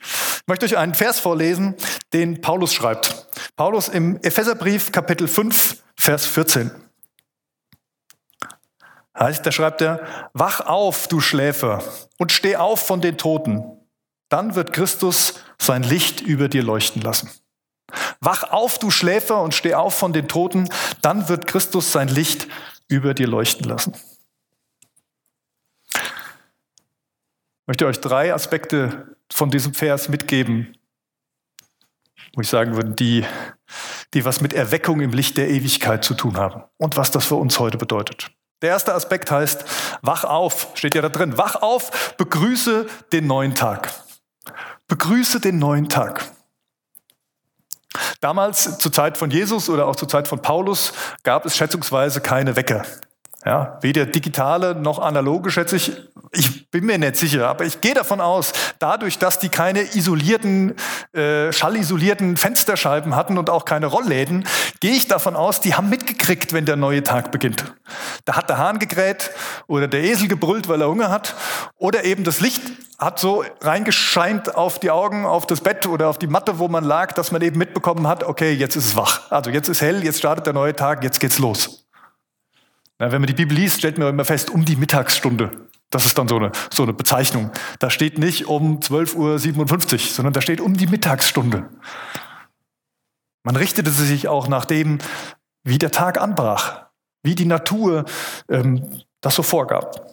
Ich 0.00 0.48
möchte 0.48 0.64
euch 0.64 0.76
einen 0.76 0.94
Vers 0.94 1.18
vorlesen, 1.18 1.74
den 2.12 2.40
Paulus 2.40 2.72
schreibt. 2.72 3.26
Paulus 3.56 3.88
im 3.88 4.16
Epheserbrief 4.22 4.92
Kapitel 4.92 5.26
5, 5.26 5.82
Vers 5.96 6.26
14. 6.26 6.70
Heißt, 9.18 9.46
da 9.46 9.52
schreibt 9.52 9.80
er, 9.80 10.06
wach 10.34 10.60
auf, 10.60 11.08
du 11.08 11.20
Schläfer, 11.20 11.82
und 12.18 12.32
steh 12.32 12.56
auf 12.56 12.86
von 12.86 13.00
den 13.00 13.16
Toten. 13.16 13.64
Dann 14.28 14.54
wird 14.54 14.72
Christus 14.72 15.40
sein 15.58 15.82
Licht 15.82 16.20
über 16.20 16.48
dir 16.48 16.62
leuchten 16.62 17.00
lassen. 17.00 17.30
Wach 18.20 18.42
auf, 18.44 18.78
du 18.78 18.90
Schläfer, 18.90 19.40
und 19.40 19.54
steh 19.54 19.74
auf 19.74 19.96
von 19.96 20.12
den 20.12 20.28
Toten. 20.28 20.68
Dann 21.00 21.28
wird 21.28 21.46
Christus 21.46 21.92
sein 21.92 22.08
Licht 22.08 22.46
über 22.88 23.14
dir 23.14 23.26
leuchten 23.26 23.66
lassen. 23.66 23.94
Ich 25.94 27.68
möchte 27.68 27.86
euch 27.86 28.00
drei 28.00 28.34
Aspekte 28.34 29.16
von 29.32 29.50
diesem 29.50 29.74
Vers 29.74 30.08
mitgeben, 30.08 30.76
wo 32.34 32.42
ich 32.42 32.48
sagen 32.48 32.76
würde, 32.76 32.90
die, 32.92 33.24
die 34.14 34.24
was 34.24 34.40
mit 34.40 34.52
Erweckung 34.52 35.00
im 35.00 35.12
Licht 35.12 35.36
der 35.36 35.48
Ewigkeit 35.48 36.04
zu 36.04 36.14
tun 36.14 36.36
haben 36.36 36.62
und 36.76 36.96
was 36.96 37.10
das 37.10 37.26
für 37.26 37.34
uns 37.34 37.58
heute 37.58 37.78
bedeutet. 37.78 38.35
Der 38.62 38.70
erste 38.70 38.94
Aspekt 38.94 39.30
heißt, 39.30 39.64
wach 40.02 40.24
auf, 40.24 40.68
steht 40.74 40.94
ja 40.94 41.02
da 41.02 41.08
drin, 41.08 41.36
wach 41.36 41.56
auf, 41.56 42.14
begrüße 42.16 42.86
den 43.12 43.26
neuen 43.26 43.54
Tag. 43.54 43.90
Begrüße 44.88 45.40
den 45.40 45.58
neuen 45.58 45.88
Tag. 45.88 46.24
Damals, 48.20 48.78
zur 48.78 48.92
Zeit 48.92 49.18
von 49.18 49.30
Jesus 49.30 49.68
oder 49.68 49.86
auch 49.86 49.96
zur 49.96 50.08
Zeit 50.08 50.28
von 50.28 50.40
Paulus, 50.40 50.92
gab 51.22 51.44
es 51.44 51.56
schätzungsweise 51.56 52.20
keine 52.20 52.56
Wecker. 52.56 52.84
Ja, 53.44 53.78
weder 53.80 54.06
digitale 54.06 54.74
noch 54.74 54.98
analoge, 54.98 55.50
schätze 55.50 55.76
ich. 55.76 55.92
Bin 56.76 56.84
mir 56.84 56.98
nicht 56.98 57.16
sicher, 57.16 57.48
aber 57.48 57.64
ich 57.64 57.80
gehe 57.80 57.94
davon 57.94 58.20
aus, 58.20 58.52
dadurch, 58.80 59.18
dass 59.18 59.38
die 59.38 59.48
keine 59.48 59.80
isolierten, 59.80 60.74
äh, 61.14 61.50
schallisolierten 61.50 62.36
Fensterscheiben 62.36 63.16
hatten 63.16 63.38
und 63.38 63.48
auch 63.48 63.64
keine 63.64 63.86
Rollläden, 63.86 64.46
gehe 64.80 64.92
ich 64.92 65.08
davon 65.08 65.36
aus, 65.36 65.62
die 65.62 65.74
haben 65.74 65.88
mitgekriegt, 65.88 66.52
wenn 66.52 66.66
der 66.66 66.76
neue 66.76 67.02
Tag 67.02 67.32
beginnt. 67.32 67.64
Da 68.26 68.36
hat 68.36 68.50
der 68.50 68.58
Hahn 68.58 68.78
gegräht 68.78 69.30
oder 69.68 69.88
der 69.88 70.02
Esel 70.02 70.28
gebrüllt, 70.28 70.68
weil 70.68 70.82
er 70.82 70.88
Hunger 70.88 71.08
hat 71.08 71.34
oder 71.78 72.04
eben 72.04 72.24
das 72.24 72.40
Licht 72.40 72.60
hat 72.98 73.18
so 73.18 73.42
reingescheint 73.62 74.54
auf 74.54 74.78
die 74.78 74.90
Augen, 74.90 75.24
auf 75.24 75.46
das 75.46 75.62
Bett 75.62 75.86
oder 75.86 76.08
auf 76.08 76.18
die 76.18 76.26
Matte, 76.26 76.58
wo 76.58 76.68
man 76.68 76.84
lag, 76.84 77.12
dass 77.12 77.32
man 77.32 77.40
eben 77.40 77.56
mitbekommen 77.56 78.06
hat, 78.06 78.22
okay, 78.22 78.52
jetzt 78.52 78.76
ist 78.76 78.84
es 78.84 78.96
wach. 78.96 79.32
Also 79.32 79.48
jetzt 79.48 79.70
ist 79.70 79.80
hell, 79.80 80.04
jetzt 80.04 80.18
startet 80.18 80.44
der 80.44 80.52
neue 80.52 80.76
Tag, 80.76 81.02
jetzt 81.04 81.20
geht's 81.20 81.38
los. 81.38 81.86
Na, 82.98 83.12
wenn 83.12 83.22
man 83.22 83.28
die 83.28 83.34
Bibel 83.34 83.56
liest, 83.56 83.78
stellt 83.78 83.96
man 83.96 84.08
immer 84.08 84.26
fest, 84.26 84.50
um 84.50 84.64
die 84.66 84.76
Mittagsstunde. 84.76 85.65
Das 85.90 86.04
ist 86.04 86.18
dann 86.18 86.28
so 86.28 86.36
eine, 86.36 86.52
so 86.70 86.82
eine 86.82 86.92
Bezeichnung. 86.92 87.50
Da 87.78 87.90
steht 87.90 88.18
nicht 88.18 88.46
um 88.46 88.80
12.57 88.80 89.16
Uhr, 89.16 89.98
sondern 90.00 90.32
da 90.32 90.40
steht 90.40 90.60
um 90.60 90.76
die 90.76 90.86
Mittagsstunde. 90.86 91.68
Man 93.44 93.56
richtete 93.56 93.90
sich 93.90 94.26
auch 94.26 94.48
nach 94.48 94.64
dem, 94.64 94.98
wie 95.62 95.78
der 95.78 95.92
Tag 95.92 96.20
anbrach, 96.20 96.86
wie 97.22 97.34
die 97.34 97.44
Natur 97.44 98.04
ähm, 98.48 99.02
das 99.20 99.36
so 99.36 99.42
vorgab. 99.42 100.10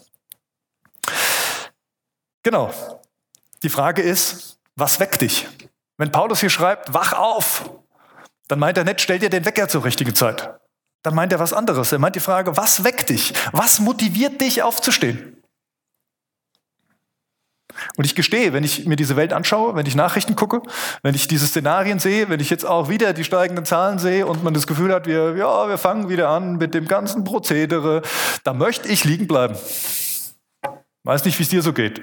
Genau. 2.43 2.71
Die 3.63 3.69
Frage 3.69 4.01
ist, 4.01 4.59
was 4.75 4.99
weckt 4.99 5.21
dich? 5.21 5.47
Wenn 5.97 6.11
Paulus 6.11 6.41
hier 6.41 6.49
schreibt, 6.49 6.93
wach 6.93 7.13
auf, 7.13 7.69
dann 8.47 8.59
meint 8.59 8.77
er 8.77 8.83
nicht, 8.83 9.01
stell 9.01 9.19
dir 9.19 9.29
den 9.29 9.45
Wecker 9.45 9.67
zur 9.67 9.83
richtigen 9.83 10.13
Zeit. 10.13 10.59
Dann 11.03 11.15
meint 11.15 11.31
er 11.31 11.39
was 11.39 11.53
anderes. 11.53 11.91
Er 11.91 11.99
meint 11.99 12.15
die 12.15 12.19
Frage, 12.19 12.55
was 12.57 12.83
weckt 12.83 13.09
dich? 13.09 13.33
Was 13.51 13.79
motiviert 13.79 14.41
dich 14.41 14.63
aufzustehen? 14.63 15.42
Und 17.95 18.05
ich 18.05 18.15
gestehe, 18.15 18.53
wenn 18.53 18.63
ich 18.63 18.85
mir 18.85 18.95
diese 18.95 19.15
Welt 19.15 19.33
anschaue, 19.33 19.75
wenn 19.75 19.85
ich 19.85 19.95
Nachrichten 19.95 20.35
gucke, 20.35 20.61
wenn 21.01 21.15
ich 21.15 21.27
diese 21.27 21.47
Szenarien 21.47 21.99
sehe, 21.99 22.29
wenn 22.29 22.39
ich 22.39 22.49
jetzt 22.49 22.65
auch 22.65 22.89
wieder 22.89 23.13
die 23.13 23.23
steigenden 23.23 23.65
Zahlen 23.65 23.99
sehe 23.99 24.25
und 24.25 24.43
man 24.43 24.53
das 24.53 24.67
Gefühl 24.67 24.93
hat, 24.93 25.07
wir, 25.07 25.35
ja, 25.35 25.67
wir 25.67 25.77
fangen 25.77 26.09
wieder 26.09 26.29
an 26.29 26.57
mit 26.57 26.73
dem 26.73 26.87
ganzen 26.87 27.23
Prozedere, 27.23 28.01
da 28.43 28.53
möchte 28.53 28.87
ich 28.89 29.03
liegen 29.03 29.27
bleiben. 29.27 29.55
Weiß 31.03 31.25
nicht, 31.25 31.37
wie 31.39 31.43
es 31.43 31.49
dir 31.49 31.61
so 31.61 31.73
geht. 31.73 32.01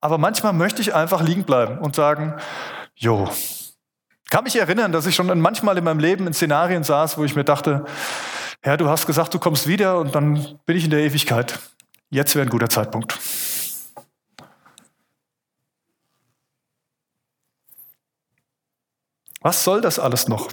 Aber 0.00 0.18
manchmal 0.18 0.52
möchte 0.52 0.82
ich 0.82 0.94
einfach 0.94 1.22
liegen 1.22 1.44
bleiben 1.44 1.78
und 1.78 1.94
sagen, 1.94 2.34
jo, 2.96 3.28
kann 4.30 4.44
mich 4.44 4.56
erinnern, 4.56 4.90
dass 4.90 5.06
ich 5.06 5.14
schon 5.14 5.38
manchmal 5.40 5.78
in 5.78 5.84
meinem 5.84 6.00
Leben 6.00 6.26
in 6.26 6.34
Szenarien 6.34 6.82
saß, 6.82 7.18
wo 7.18 7.24
ich 7.24 7.36
mir 7.36 7.44
dachte, 7.44 7.84
Herr, 8.62 8.76
du 8.76 8.88
hast 8.88 9.06
gesagt, 9.06 9.32
du 9.34 9.38
kommst 9.38 9.68
wieder 9.68 9.98
und 9.98 10.14
dann 10.14 10.58
bin 10.66 10.76
ich 10.76 10.84
in 10.84 10.90
der 10.90 11.00
Ewigkeit. 11.00 11.58
Jetzt 12.10 12.34
wäre 12.34 12.46
ein 12.46 12.50
guter 12.50 12.68
Zeitpunkt. 12.68 13.18
Was 19.44 19.62
soll 19.62 19.82
das 19.82 19.98
alles 19.98 20.26
noch? 20.26 20.50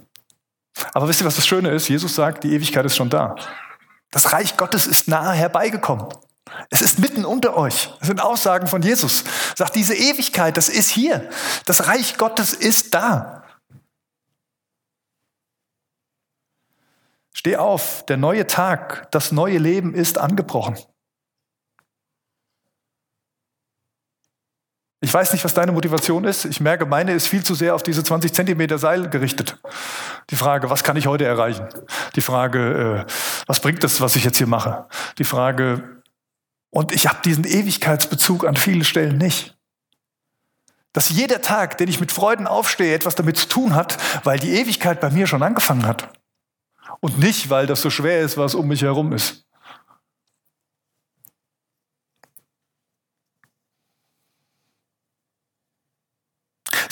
Aber 0.92 1.08
wisst 1.08 1.22
ihr, 1.22 1.26
was 1.26 1.36
das 1.36 1.46
Schöne 1.46 1.70
ist? 1.70 1.88
Jesus 1.88 2.14
sagt, 2.14 2.44
die 2.44 2.52
Ewigkeit 2.52 2.84
ist 2.84 2.94
schon 2.94 3.08
da. 3.08 3.34
Das 4.10 4.34
Reich 4.34 4.58
Gottes 4.58 4.86
ist 4.86 5.08
nahe 5.08 5.32
herbeigekommen. 5.32 6.08
Es 6.68 6.82
ist 6.82 6.98
mitten 6.98 7.24
unter 7.24 7.56
euch. 7.56 7.90
Das 7.98 8.08
sind 8.08 8.20
Aussagen 8.20 8.66
von 8.66 8.82
Jesus. 8.82 9.22
Er 9.52 9.56
sagt, 9.56 9.76
diese 9.76 9.94
Ewigkeit, 9.94 10.58
das 10.58 10.68
ist 10.68 10.90
hier. 10.90 11.30
Das 11.64 11.86
Reich 11.86 12.18
Gottes 12.18 12.52
ist 12.52 12.92
da. 12.92 13.44
Steh 17.32 17.56
auf, 17.56 18.04
der 18.04 18.18
neue 18.18 18.46
Tag, 18.46 19.10
das 19.10 19.32
neue 19.32 19.56
Leben 19.56 19.94
ist 19.94 20.18
angebrochen. 20.18 20.76
Ich 25.04 25.12
weiß 25.12 25.32
nicht, 25.32 25.44
was 25.44 25.52
deine 25.52 25.72
Motivation 25.72 26.22
ist. 26.22 26.44
Ich 26.44 26.60
merke, 26.60 26.86
meine 26.86 27.12
ist 27.12 27.26
viel 27.26 27.42
zu 27.42 27.56
sehr 27.56 27.74
auf 27.74 27.82
diese 27.82 28.04
20 28.04 28.32
Zentimeter 28.32 28.78
Seil 28.78 29.10
gerichtet. 29.10 29.58
Die 30.30 30.36
Frage, 30.36 30.70
was 30.70 30.84
kann 30.84 30.96
ich 30.96 31.08
heute 31.08 31.24
erreichen? 31.24 31.66
Die 32.14 32.20
Frage, 32.20 33.04
äh, 33.08 33.12
was 33.48 33.58
bringt 33.58 33.82
es, 33.82 34.00
was 34.00 34.14
ich 34.14 34.22
jetzt 34.22 34.38
hier 34.38 34.46
mache? 34.46 34.86
Die 35.18 35.24
Frage, 35.24 36.02
und 36.70 36.92
ich 36.92 37.08
habe 37.08 37.18
diesen 37.24 37.42
Ewigkeitsbezug 37.42 38.46
an 38.46 38.54
vielen 38.54 38.84
Stellen 38.84 39.18
nicht. 39.18 39.56
Dass 40.92 41.10
jeder 41.10 41.42
Tag, 41.42 41.78
den 41.78 41.88
ich 41.88 41.98
mit 41.98 42.12
Freuden 42.12 42.46
aufstehe, 42.46 42.94
etwas 42.94 43.16
damit 43.16 43.36
zu 43.36 43.48
tun 43.48 43.74
hat, 43.74 43.98
weil 44.22 44.38
die 44.38 44.54
Ewigkeit 44.54 45.00
bei 45.00 45.10
mir 45.10 45.26
schon 45.26 45.42
angefangen 45.42 45.84
hat. 45.84 46.12
Und 47.00 47.18
nicht, 47.18 47.50
weil 47.50 47.66
das 47.66 47.82
so 47.82 47.90
schwer 47.90 48.20
ist, 48.20 48.36
was 48.36 48.54
um 48.54 48.68
mich 48.68 48.82
herum 48.82 49.12
ist. 49.12 49.44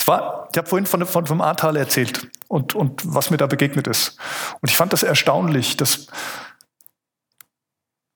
war, 0.11 0.47
ich 0.51 0.57
habe 0.57 0.67
vorhin 0.67 0.85
von, 0.85 1.05
von, 1.05 1.25
vom 1.25 1.41
Ahrtal 1.41 1.77
erzählt 1.77 2.27
und, 2.47 2.75
und 2.75 3.01
was 3.05 3.31
mir 3.31 3.37
da 3.37 3.47
begegnet 3.47 3.87
ist. 3.87 4.17
Und 4.59 4.69
ich 4.69 4.77
fand 4.77 4.93
das 4.93 5.03
erstaunlich, 5.03 5.77
dass 5.77 6.07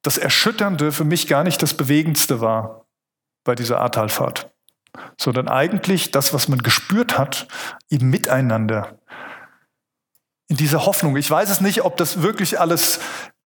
das 0.02 0.18
Erschütternde 0.18 0.92
für 0.92 1.06
mich 1.06 1.28
gar 1.28 1.44
nicht 1.44 1.62
das 1.62 1.74
Bewegendste 1.74 2.42
war 2.42 2.86
bei 3.44 3.56
dieser 3.56 3.80
Ahrtalfahrt, 3.80 4.52
sondern 5.20 5.48
eigentlich 5.48 6.12
das, 6.12 6.34
was 6.34 6.48
man 6.48 6.60
gespürt 6.60 7.18
hat 7.18 7.48
im 7.90 8.10
Miteinander. 8.10 9.00
In 10.48 10.58
dieser 10.58 10.86
Hoffnung. 10.86 11.18
Ich 11.18 11.32
weiß 11.32 11.50
es 11.50 11.62
nicht, 11.62 11.84
ob 11.84 11.98
das 11.98 12.22
wirklich 12.22 12.60
alles 12.60 13.00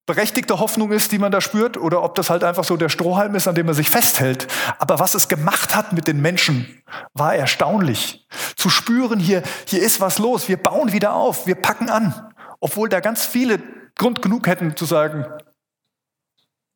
berechtigte 0.10 0.58
Hoffnung 0.58 0.92
ist, 0.92 1.12
die 1.12 1.20
man 1.20 1.32
da 1.32 1.40
spürt, 1.40 1.78
oder 1.78 2.02
ob 2.02 2.16
das 2.16 2.32
halt 2.32 2.44
einfach 2.44 2.64
so 2.64 2.76
der 2.78 2.90
Strohhalm 2.90 3.36
ist, 3.36 3.48
an 3.48 3.54
dem 3.54 3.68
man 3.68 3.76
sich 3.76 3.92
festhält. 3.92 4.48
Aber 4.80 4.98
was 4.98 5.14
es 5.14 5.28
gemacht 5.28 5.76
hat 5.76 5.94
mit 5.94 6.08
den 6.08 6.20
Menschen, 6.20 6.82
war 7.14 7.36
erstaunlich. 7.36 8.28
Zu 8.56 8.72
spüren, 8.72 9.20
hier, 9.20 9.44
hier 9.68 9.84
ist 9.84 10.02
was 10.02 10.18
los, 10.18 10.50
wir 10.50 10.58
bauen 10.58 10.94
wieder 10.94 11.14
auf, 11.14 11.46
wir 11.46 11.54
packen 11.54 11.92
an. 11.92 12.34
Obwohl 12.60 12.90
da 12.90 13.02
ganz 13.02 13.24
viele 13.24 13.62
Grund 13.94 14.24
genug 14.24 14.48
hätten 14.48 14.76
zu 14.76 14.86
sagen, 14.86 15.28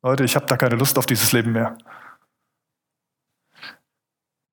Leute, 0.04 0.22
ich 0.22 0.36
habe 0.36 0.46
da 0.46 0.56
keine 0.56 0.76
Lust 0.76 0.96
auf 0.96 1.06
dieses 1.06 1.32
Leben 1.32 1.50
mehr. 1.50 1.76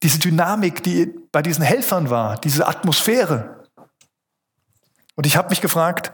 Diese 0.02 0.18
Dynamik, 0.18 0.82
die 0.82 1.06
bei 1.32 1.44
diesen 1.44 1.64
Helfern 1.64 2.10
war, 2.10 2.42
diese 2.42 2.68
Atmosphäre. 2.68 3.64
Und 5.14 5.28
ich 5.28 5.38
habe 5.38 5.50
mich 5.50 5.62
gefragt, 5.62 6.12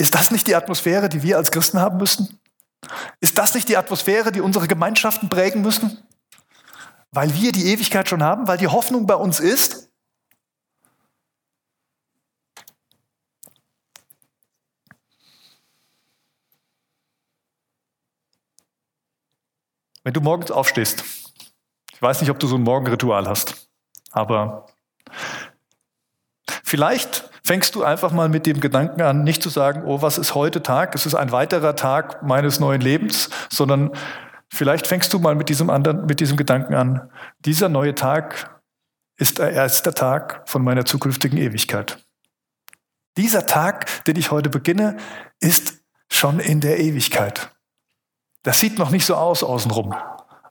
ist 0.00 0.14
das 0.14 0.30
nicht 0.30 0.46
die 0.46 0.54
Atmosphäre, 0.56 1.10
die 1.10 1.22
wir 1.22 1.36
als 1.36 1.50
Christen 1.50 1.78
haben 1.78 1.98
müssen? 1.98 2.40
Ist 3.20 3.36
das 3.36 3.54
nicht 3.54 3.68
die 3.68 3.76
Atmosphäre, 3.76 4.32
die 4.32 4.40
unsere 4.40 4.66
Gemeinschaften 4.66 5.28
prägen 5.28 5.60
müssen? 5.60 6.02
Weil 7.10 7.34
wir 7.34 7.52
die 7.52 7.66
Ewigkeit 7.66 8.08
schon 8.08 8.22
haben, 8.22 8.48
weil 8.48 8.56
die 8.56 8.68
Hoffnung 8.68 9.06
bei 9.06 9.14
uns 9.14 9.40
ist? 9.40 9.90
Wenn 20.02 20.14
du 20.14 20.22
morgens 20.22 20.50
aufstehst, 20.50 21.04
ich 21.92 22.00
weiß 22.00 22.22
nicht, 22.22 22.30
ob 22.30 22.38
du 22.38 22.46
so 22.46 22.56
ein 22.56 22.62
Morgenritual 22.62 23.28
hast, 23.28 23.68
aber 24.12 24.66
vielleicht 26.64 27.29
fängst 27.50 27.74
du 27.74 27.82
einfach 27.82 28.12
mal 28.12 28.28
mit 28.28 28.46
dem 28.46 28.60
Gedanken 28.60 29.02
an, 29.02 29.24
nicht 29.24 29.42
zu 29.42 29.48
sagen, 29.48 29.82
oh, 29.84 30.02
was 30.02 30.18
ist 30.18 30.36
heute 30.36 30.62
Tag? 30.62 30.94
Es 30.94 31.04
ist 31.04 31.16
ein 31.16 31.32
weiterer 31.32 31.74
Tag 31.74 32.22
meines 32.22 32.60
neuen 32.60 32.80
Lebens, 32.80 33.28
sondern 33.50 33.90
vielleicht 34.52 34.86
fängst 34.86 35.12
du 35.12 35.18
mal 35.18 35.34
mit 35.34 35.48
diesem 35.48 35.68
anderen, 35.68 36.06
mit 36.06 36.20
diesem 36.20 36.36
Gedanken 36.36 36.74
an. 36.74 37.10
Dieser 37.40 37.68
neue 37.68 37.96
Tag 37.96 38.60
ist 39.16 39.38
der 39.38 39.50
erste 39.50 39.92
Tag 39.92 40.48
von 40.48 40.62
meiner 40.62 40.84
zukünftigen 40.84 41.38
Ewigkeit. 41.38 41.98
Dieser 43.16 43.46
Tag, 43.46 44.04
den 44.04 44.14
ich 44.14 44.30
heute 44.30 44.48
beginne, 44.48 44.96
ist 45.40 45.82
schon 46.08 46.38
in 46.38 46.60
der 46.60 46.78
Ewigkeit. 46.78 47.50
Das 48.44 48.60
sieht 48.60 48.78
noch 48.78 48.90
nicht 48.90 49.06
so 49.06 49.16
aus 49.16 49.42
außenrum, 49.42 49.92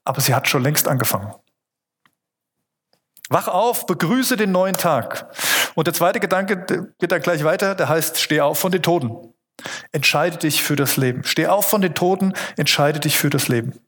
aber 0.04 0.20
sie 0.20 0.36
hat 0.36 0.50
schon 0.50 0.64
längst 0.64 0.90
angefangen. 0.90 1.34
Wach 3.30 3.48
auf, 3.48 3.86
begrüße 3.86 4.38
den 4.38 4.52
neuen 4.52 4.76
Tag. 4.76 5.28
Und 5.76 5.86
der 5.86 5.94
zweite 5.94 6.20
Gedanke 6.20 6.92
geht 6.98 7.12
dann 7.12 7.22
gleich 7.22 7.44
weiter, 7.44 7.76
der 7.76 7.88
heißt, 7.88 8.20
steh 8.20 8.42
auf 8.42 8.60
von 8.60 8.72
den 8.72 8.82
Toten. 8.82 9.34
Entscheide 9.92 10.38
dich 10.38 10.64
für 10.64 10.76
das 10.76 10.98
Leben. 10.98 11.24
Steh 11.24 11.48
auf 11.48 11.70
von 11.70 11.82
den 11.82 11.94
Toten, 11.94 12.34
entscheide 12.58 13.00
dich 13.00 13.18
für 13.18 13.30
das 13.30 13.48
Leben. 13.48 13.80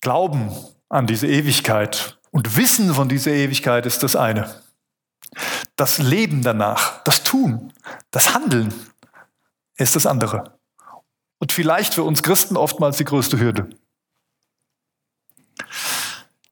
Glauben 0.00 0.52
an 0.88 1.06
diese 1.06 1.26
Ewigkeit 1.26 2.18
und 2.30 2.56
Wissen 2.56 2.94
von 2.94 3.08
dieser 3.08 3.32
Ewigkeit 3.32 3.86
ist 3.86 4.02
das 4.02 4.14
eine. 4.14 4.62
Das 5.76 5.98
Leben 5.98 6.42
danach, 6.42 7.02
das 7.04 7.24
Tun, 7.24 7.72
das 8.12 8.34
Handeln 8.34 8.72
ist 9.76 9.96
das 9.96 10.06
andere. 10.06 10.58
Und 11.38 11.50
vielleicht 11.50 11.94
für 11.94 12.04
uns 12.04 12.22
Christen 12.22 12.56
oftmals 12.56 12.98
die 12.98 13.04
größte 13.04 13.40
Hürde 13.40 13.68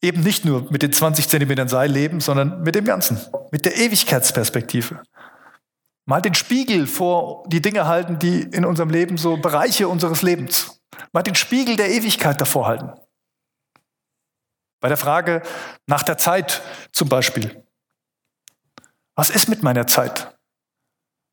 eben 0.02 0.22
nicht 0.22 0.44
nur 0.44 0.70
mit 0.70 0.82
den 0.82 0.92
20 0.92 1.28
Zentimetern 1.28 1.68
Seil 1.68 1.90
leben, 1.90 2.20
sondern 2.20 2.62
mit 2.62 2.74
dem 2.74 2.84
Ganzen, 2.84 3.20
mit 3.50 3.64
der 3.64 3.76
Ewigkeitsperspektive. 3.76 5.00
Mal 6.04 6.20
den 6.20 6.34
Spiegel 6.34 6.88
vor 6.88 7.44
die 7.46 7.62
Dinge 7.62 7.86
halten, 7.86 8.18
die 8.18 8.42
in 8.42 8.64
unserem 8.64 8.90
Leben 8.90 9.16
so 9.16 9.36
Bereiche 9.36 9.86
unseres 9.86 10.22
Lebens. 10.22 10.80
Mal 11.12 11.22
den 11.22 11.36
Spiegel 11.36 11.76
der 11.76 11.90
Ewigkeit 11.90 12.40
davor 12.40 12.66
halten. 12.66 12.92
Bei 14.80 14.88
der 14.88 14.96
Frage 14.96 15.42
nach 15.86 16.02
der 16.02 16.18
Zeit 16.18 16.60
zum 16.90 17.08
Beispiel. 17.08 17.64
Was 19.14 19.30
ist 19.30 19.48
mit 19.48 19.62
meiner 19.62 19.86
Zeit? 19.86 20.36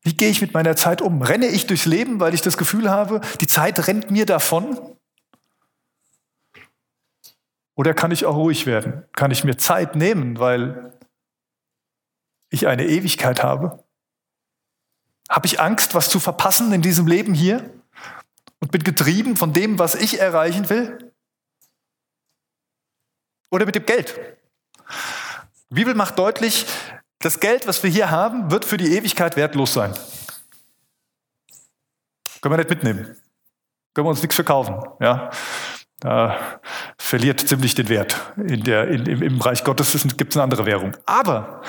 Wie 0.02 0.14
gehe 0.14 0.30
ich 0.30 0.40
mit 0.40 0.54
meiner 0.54 0.76
Zeit 0.76 1.02
um? 1.02 1.20
Renne 1.20 1.46
ich 1.46 1.66
durchs 1.66 1.84
Leben, 1.84 2.20
weil 2.20 2.32
ich 2.32 2.42
das 2.42 2.56
Gefühl 2.56 2.88
habe, 2.88 3.20
die 3.40 3.48
Zeit 3.48 3.88
rennt 3.88 4.10
mir 4.10 4.24
davon? 4.24 4.78
Oder 7.80 7.94
kann 7.94 8.10
ich 8.10 8.26
auch 8.26 8.36
ruhig 8.36 8.66
werden? 8.66 9.04
Kann 9.12 9.30
ich 9.30 9.42
mir 9.42 9.56
Zeit 9.56 9.96
nehmen, 9.96 10.38
weil 10.38 10.92
ich 12.50 12.66
eine 12.66 12.86
Ewigkeit 12.86 13.42
habe? 13.42 13.82
Habe 15.30 15.46
ich 15.46 15.60
Angst, 15.60 15.94
was 15.94 16.10
zu 16.10 16.20
verpassen 16.20 16.72
in 16.72 16.82
diesem 16.82 17.06
Leben 17.06 17.32
hier? 17.32 17.70
und 18.60 18.70
bin 18.70 18.84
getrieben 18.84 19.36
von 19.36 19.52
dem, 19.52 19.78
was 19.78 19.94
ich 19.94 20.20
erreichen 20.20 20.68
will? 20.70 21.12
Oder 23.50 23.66
mit 23.66 23.74
dem 23.74 23.86
Geld? 23.86 24.18
Die 25.70 25.74
Bibel 25.74 25.94
macht 25.94 26.18
deutlich, 26.18 26.66
das 27.18 27.40
Geld, 27.40 27.66
was 27.66 27.82
wir 27.82 27.90
hier 27.90 28.10
haben, 28.10 28.50
wird 28.50 28.64
für 28.64 28.76
die 28.76 28.96
Ewigkeit 28.96 29.36
wertlos 29.36 29.74
sein. 29.74 29.92
Können 32.40 32.52
wir 32.52 32.58
nicht 32.58 32.70
mitnehmen. 32.70 33.16
Können 33.94 34.06
wir 34.06 34.10
uns 34.10 34.22
nichts 34.22 34.36
verkaufen. 34.36 34.82
Ja? 35.00 35.30
Da 36.00 36.60
verliert 36.98 37.40
ziemlich 37.40 37.74
den 37.74 37.88
Wert. 37.88 38.32
In 38.36 38.64
der, 38.64 38.88
in, 38.88 39.06
im, 39.06 39.22
Im 39.22 39.40
Reich 39.40 39.64
Gottes 39.64 39.92
gibt 40.16 40.32
es 40.32 40.36
eine 40.36 40.44
andere 40.44 40.64
Währung. 40.64 40.96
Aber 41.04 41.62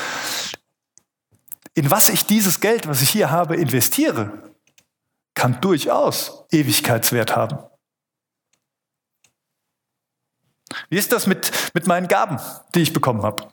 in 1.73 1.91
was 1.91 2.09
ich 2.09 2.25
dieses 2.25 2.59
Geld, 2.61 2.87
was 2.87 3.01
ich 3.01 3.09
hier 3.09 3.29
habe, 3.29 3.57
investiere, 3.57 4.55
kann 5.33 5.59
durchaus 5.61 6.45
Ewigkeitswert 6.51 7.35
haben. 7.35 7.59
Wie 10.89 10.97
ist 10.97 11.11
das 11.11 11.27
mit, 11.27 11.51
mit 11.73 11.87
meinen 11.87 12.07
Gaben, 12.07 12.39
die 12.73 12.81
ich 12.81 12.93
bekommen 12.93 13.23
habe? 13.23 13.51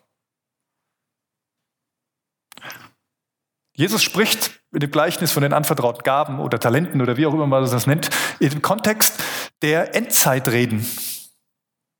Jesus 3.79 4.03
spricht 4.03 4.61
in 4.73 4.81
dem 4.81 4.91
Gleichnis 4.91 5.31
von 5.31 5.45
den 5.45 5.53
anvertrauten 5.53 6.03
Gaben 6.03 6.41
oder 6.41 6.59
Talenten 6.59 7.01
oder 7.01 7.17
wie 7.17 7.27
auch 7.27 7.33
immer 7.33 7.47
man 7.47 7.63
das 7.63 7.87
nennt, 7.87 8.11
in 8.41 8.51
dem 8.51 8.61
Kontext 8.61 9.23
der 9.63 9.95
Endzeitreden 9.95 10.85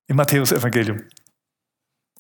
im 0.09 0.17
Matthäus-Evangelium. 0.17 1.05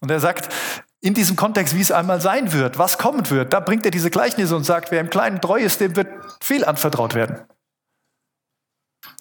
Und 0.01 0.11
er 0.13 0.21
sagt, 0.21 0.55
in 1.01 1.13
diesem 1.13 1.35
Kontext, 1.35 1.75
wie 1.75 1.81
es 1.81 1.91
einmal 1.91 2.21
sein 2.21 2.53
wird, 2.53 2.79
was 2.79 2.99
kommen 2.99 3.29
wird, 3.31 3.53
da 3.53 3.59
bringt 3.59 3.85
er 3.85 3.91
diese 3.91 4.11
Gleichnisse 4.11 4.55
und 4.55 4.63
sagt, 4.63 4.93
wer 4.93 5.01
im 5.01 5.11
Kleinen 5.11 5.41
treu 5.41 5.59
ist, 5.59 5.81
dem 5.81 5.97
wird 5.97 6.09
viel 6.41 6.65
anvertraut 6.65 7.17
werden. 7.17 7.41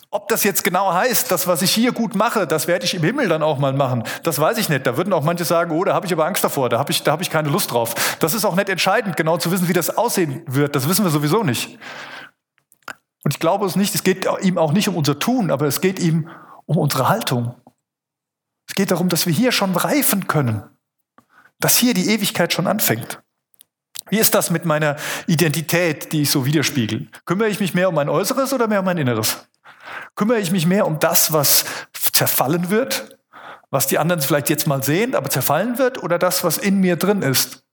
Ob 0.10 0.30
das 0.30 0.46
jetzt 0.46 0.64
genau 0.64 0.94
heißt, 0.94 1.30
das, 1.32 1.48
was 1.48 1.62
ich 1.62 1.72
hier 1.72 1.92
gut 1.92 2.16
mache, 2.16 2.48
das 2.48 2.68
werde 2.68 2.86
ich 2.86 2.94
im 2.94 3.04
Himmel 3.04 3.28
dann 3.28 3.44
auch 3.44 3.60
mal 3.60 3.74
machen, 3.74 4.04
das 4.24 4.40
weiß 4.40 4.58
ich 4.58 4.70
nicht. 4.70 4.88
Da 4.88 4.96
würden 4.96 5.12
auch 5.12 5.24
manche 5.24 5.44
sagen, 5.44 5.72
oh, 5.72 5.84
da 5.84 5.94
habe 5.94 6.06
ich 6.06 6.14
aber 6.14 6.26
Angst 6.26 6.44
davor, 6.44 6.70
da 6.70 6.80
habe 6.80 6.92
ich, 6.92 7.06
hab 7.06 7.22
ich 7.22 7.30
keine 7.30 7.50
Lust 7.50 7.72
drauf. 7.72 8.18
Das 8.20 8.34
ist 8.34 8.46
auch 8.46 8.56
nicht 8.56 8.70
entscheidend, 8.70 9.18
genau 9.18 9.38
zu 9.38 9.52
wissen, 9.52 9.68
wie 9.68 9.74
das 9.74 9.98
aussehen 9.98 10.44
wird. 10.48 10.76
Das 10.76 10.88
wissen 10.88 11.04
wir 11.04 11.12
sowieso 11.12 11.44
nicht. 11.44 11.78
Und 13.24 13.34
ich 13.34 13.40
glaube 13.40 13.66
es 13.66 13.76
nicht, 13.76 13.94
es 13.96 14.04
geht 14.04 14.26
ihm 14.42 14.58
auch 14.58 14.72
nicht 14.72 14.88
um 14.88 14.96
unser 14.96 15.20
Tun, 15.20 15.52
aber 15.52 15.66
es 15.66 15.82
geht 15.82 16.00
ihm 16.00 16.30
um 16.66 16.78
unsere 16.78 17.10
Haltung. 17.10 17.56
Es 18.70 18.76
geht 18.76 18.92
darum, 18.92 19.10
dass 19.10 19.26
wir 19.26 19.34
hier 19.34 19.52
schon 19.52 19.76
reifen 19.76 20.28
können, 20.28 20.64
dass 21.60 21.76
hier 21.76 21.94
die 21.94 22.10
Ewigkeit 22.10 22.54
schon 22.54 22.68
anfängt. 22.68 23.22
Wie 24.10 24.20
ist 24.20 24.36
das 24.36 24.52
mit 24.52 24.64
meiner 24.64 24.96
Identität, 25.26 26.14
die 26.14 26.22
ich 26.22 26.32
so 26.32 26.46
widerspiegel? 26.46 27.08
Kümmere 27.26 27.50
ich 27.50 27.60
mich 27.60 27.74
mehr 27.74 27.90
um 27.90 27.96
mein 27.96 28.08
Äußeres 28.08 28.54
oder 28.54 28.68
mehr 28.68 28.80
um 28.80 28.86
mein 28.86 28.98
Inneres? 28.98 29.47
Kümmere 30.16 30.40
ich 30.40 30.52
mich 30.52 30.66
mehr 30.66 30.88
um 30.88 31.00
das, 31.00 31.34
was 31.34 31.66
zerfallen 31.94 32.70
wird, 32.70 33.18
was 33.70 33.88
die 33.88 34.00
anderen 34.00 34.22
vielleicht 34.22 34.50
jetzt 34.50 34.68
mal 34.68 34.84
sehen, 34.84 35.16
aber 35.16 35.30
zerfallen 35.30 35.78
wird, 35.78 36.02
oder 36.02 36.18
das, 36.18 36.44
was 36.44 36.58
in 36.58 36.80
mir 36.80 36.96
drin 36.96 37.22
ist 37.22 37.64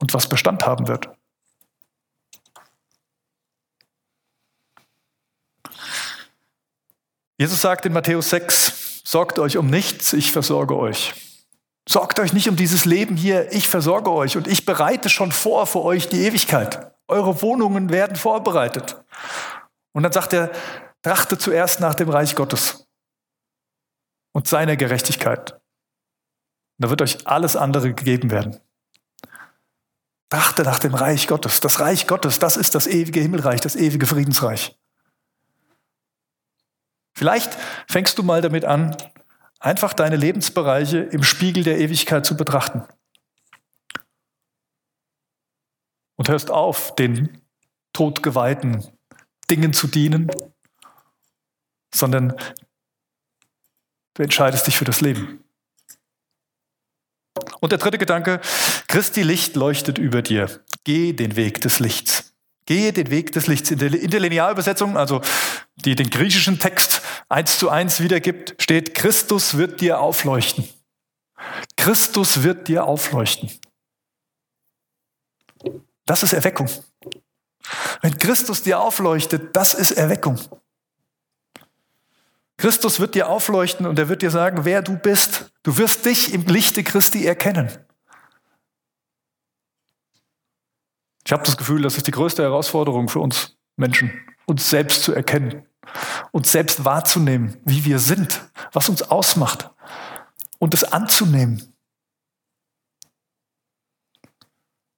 und 0.00 0.14
was 0.14 0.28
Bestand 0.28 0.66
haben 0.66 0.88
wird? 0.88 1.08
Jesus 7.38 7.62
sagt 7.62 7.86
in 7.86 7.94
Matthäus 7.94 8.28
6, 8.30 9.02
sorgt 9.04 9.38
euch 9.38 9.56
um 9.56 9.68
nichts, 9.68 10.12
ich 10.12 10.30
versorge 10.30 10.76
euch. 10.76 11.14
Sorgt 11.88 12.20
euch 12.20 12.32
nicht 12.32 12.48
um 12.48 12.56
dieses 12.56 12.84
Leben 12.84 13.16
hier, 13.16 13.50
ich 13.52 13.66
versorge 13.66 14.10
euch 14.10 14.36
und 14.36 14.46
ich 14.46 14.66
bereite 14.66 15.08
schon 15.08 15.32
vor 15.32 15.66
für 15.66 15.82
euch 15.82 16.08
die 16.08 16.24
Ewigkeit. 16.24 16.92
Eure 17.08 17.40
Wohnungen 17.40 17.90
werden 17.90 18.16
vorbereitet. 18.16 19.02
Und 19.92 20.02
dann 20.02 20.12
sagt 20.12 20.32
er, 20.32 20.50
Trachte 21.02 21.38
zuerst 21.38 21.80
nach 21.80 21.94
dem 21.94 22.10
Reich 22.10 22.34
Gottes 22.34 22.86
und 24.32 24.46
seiner 24.46 24.76
Gerechtigkeit. 24.76 25.58
Da 26.78 26.90
wird 26.90 27.02
euch 27.02 27.26
alles 27.26 27.56
andere 27.56 27.94
gegeben 27.94 28.30
werden. 28.30 28.60
Trachte 30.30 30.62
nach 30.62 30.78
dem 30.78 30.94
Reich 30.94 31.26
Gottes. 31.26 31.60
Das 31.60 31.80
Reich 31.80 32.06
Gottes, 32.06 32.38
das 32.38 32.56
ist 32.56 32.74
das 32.74 32.86
ewige 32.86 33.20
Himmelreich, 33.20 33.60
das 33.60 33.76
ewige 33.76 34.06
Friedensreich. 34.06 34.78
Vielleicht 37.14 37.56
fängst 37.88 38.16
du 38.16 38.22
mal 38.22 38.40
damit 38.40 38.64
an, 38.64 38.96
einfach 39.58 39.92
deine 39.92 40.16
Lebensbereiche 40.16 40.98
im 40.98 41.22
Spiegel 41.22 41.64
der 41.64 41.78
Ewigkeit 41.78 42.24
zu 42.24 42.36
betrachten. 42.36 42.84
Und 46.16 46.28
hörst 46.28 46.50
auf, 46.50 46.94
den 46.94 47.42
todgeweihten 47.92 48.86
Dingen 49.50 49.72
zu 49.72 49.86
dienen 49.88 50.30
sondern 51.94 52.34
du 54.14 54.22
entscheidest 54.22 54.66
dich 54.66 54.76
für 54.76 54.84
das 54.84 55.00
Leben. 55.00 55.44
Und 57.60 57.72
der 57.72 57.78
dritte 57.78 57.98
Gedanke, 57.98 58.40
Christi 58.88 59.22
Licht 59.22 59.56
leuchtet 59.56 59.98
über 59.98 60.22
dir. 60.22 60.48
Geh 60.84 61.12
den 61.12 61.36
Weg 61.36 61.60
des 61.60 61.78
Lichts. 61.78 62.32
Gehe 62.66 62.92
den 62.92 63.10
Weg 63.10 63.32
des 63.32 63.46
Lichts. 63.46 63.70
In 63.70 63.78
der, 63.78 63.92
in 63.92 64.10
der 64.10 64.20
Linearübersetzung, 64.20 64.96
also 64.96 65.20
die 65.76 65.94
den 65.94 66.10
griechischen 66.10 66.58
Text 66.58 67.02
eins 67.28 67.58
zu 67.58 67.68
eins 67.70 68.00
wiedergibt, 68.00 68.60
steht, 68.62 68.94
Christus 68.94 69.56
wird 69.56 69.80
dir 69.80 70.00
aufleuchten. 70.00 70.68
Christus 71.76 72.42
wird 72.42 72.68
dir 72.68 72.84
aufleuchten. 72.84 73.50
Das 76.06 76.22
ist 76.22 76.32
Erweckung. 76.32 76.68
Wenn 78.02 78.18
Christus 78.18 78.62
dir 78.62 78.80
aufleuchtet, 78.80 79.54
das 79.54 79.74
ist 79.74 79.92
Erweckung. 79.92 80.38
Christus 82.60 83.00
wird 83.00 83.14
dir 83.14 83.30
aufleuchten 83.30 83.86
und 83.86 83.98
er 83.98 84.10
wird 84.10 84.20
dir 84.20 84.30
sagen, 84.30 84.66
wer 84.66 84.82
du 84.82 84.94
bist. 84.98 85.50
Du 85.62 85.78
wirst 85.78 86.04
dich 86.04 86.34
im 86.34 86.44
Lichte 86.44 86.84
Christi 86.84 87.24
erkennen. 87.24 87.70
Ich 91.24 91.32
habe 91.32 91.42
das 91.42 91.56
Gefühl, 91.56 91.80
das 91.80 91.96
ist 91.96 92.06
die 92.06 92.10
größte 92.10 92.42
Herausforderung 92.42 93.08
für 93.08 93.20
uns 93.20 93.56
Menschen, 93.76 94.12
uns 94.44 94.68
selbst 94.68 95.04
zu 95.04 95.14
erkennen, 95.14 95.66
uns 96.32 96.52
selbst 96.52 96.84
wahrzunehmen, 96.84 97.56
wie 97.64 97.86
wir 97.86 97.98
sind, 97.98 98.42
was 98.74 98.90
uns 98.90 99.00
ausmacht 99.04 99.70
und 100.58 100.74
es 100.74 100.84
anzunehmen. 100.84 101.74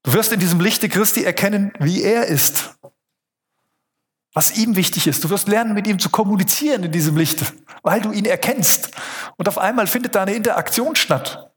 Du 0.03 0.15
wirst 0.15 0.33
in 0.33 0.41
diesem 0.41 0.59
Lichte 0.59 0.89
Christi 0.89 1.23
erkennen, 1.23 1.73
wie 1.79 2.03
er 2.03 2.27
ist 2.27 2.77
was 4.35 4.57
ihm 4.57 4.77
wichtig 4.77 5.07
ist. 5.07 5.23
Du 5.25 5.31
wirst 5.31 5.49
lernen, 5.49 5.75
mit 5.75 5.87
ihm 5.87 5.99
zu 5.99 6.11
kommunizieren 6.11 6.85
in 6.85 6.93
diesem 6.93 7.17
Licht, 7.17 7.53
weil 7.83 8.01
du 8.01 8.13
ihn 8.13 8.25
erkennst. 8.25 8.91
Und 9.37 9.49
auf 9.49 9.59
einmal 9.59 9.87
findet 9.87 10.15
da 10.15 10.23
eine 10.23 10.35
Interaktion 10.35 10.97
statt. 10.97 11.53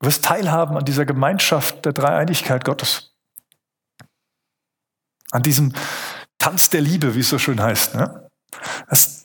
Du 0.00 0.06
wirst 0.06 0.24
teilhaben 0.24 0.76
an 0.76 0.84
dieser 0.84 1.06
Gemeinschaft 1.06 1.84
der 1.84 1.92
Dreieinigkeit 1.92 2.64
Gottes. 2.64 3.14
An 5.30 5.44
diesem 5.44 5.72
Tanz 6.38 6.70
der 6.70 6.80
Liebe, 6.80 7.14
wie 7.14 7.20
es 7.20 7.28
so 7.28 7.38
schön 7.38 7.62
heißt. 7.62 7.94
Ne? 7.94 8.28
Das, 8.88 9.21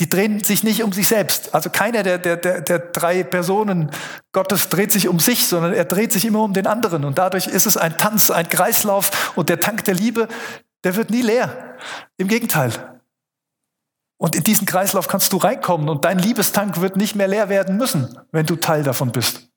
die 0.00 0.08
drehen 0.08 0.42
sich 0.42 0.64
nicht 0.64 0.82
um 0.82 0.92
sich 0.92 1.06
selbst. 1.06 1.54
Also 1.54 1.70
keiner 1.70 2.02
der, 2.02 2.18
der, 2.18 2.36
der, 2.36 2.60
der 2.60 2.78
drei 2.78 3.22
Personen 3.22 3.90
Gottes 4.32 4.68
dreht 4.68 4.90
sich 4.90 5.08
um 5.08 5.20
sich, 5.20 5.46
sondern 5.46 5.72
er 5.72 5.84
dreht 5.84 6.12
sich 6.12 6.24
immer 6.24 6.42
um 6.42 6.52
den 6.52 6.66
anderen. 6.66 7.04
Und 7.04 7.18
dadurch 7.18 7.46
ist 7.46 7.66
es 7.66 7.76
ein 7.76 7.96
Tanz, 7.96 8.30
ein 8.30 8.48
Kreislauf 8.48 9.36
und 9.36 9.48
der 9.48 9.60
Tank 9.60 9.84
der 9.84 9.94
Liebe, 9.94 10.26
der 10.82 10.96
wird 10.96 11.10
nie 11.10 11.22
leer. 11.22 11.76
Im 12.16 12.26
Gegenteil. 12.26 12.72
Und 14.16 14.34
in 14.34 14.42
diesen 14.42 14.66
Kreislauf 14.66 15.06
kannst 15.06 15.32
du 15.32 15.36
reinkommen 15.36 15.88
und 15.88 16.04
dein 16.04 16.18
Liebestank 16.18 16.80
wird 16.80 16.96
nicht 16.96 17.14
mehr 17.14 17.28
leer 17.28 17.48
werden 17.48 17.76
müssen, 17.76 18.18
wenn 18.32 18.46
du 18.46 18.56
Teil 18.56 18.82
davon 18.82 19.12
bist. 19.12 19.48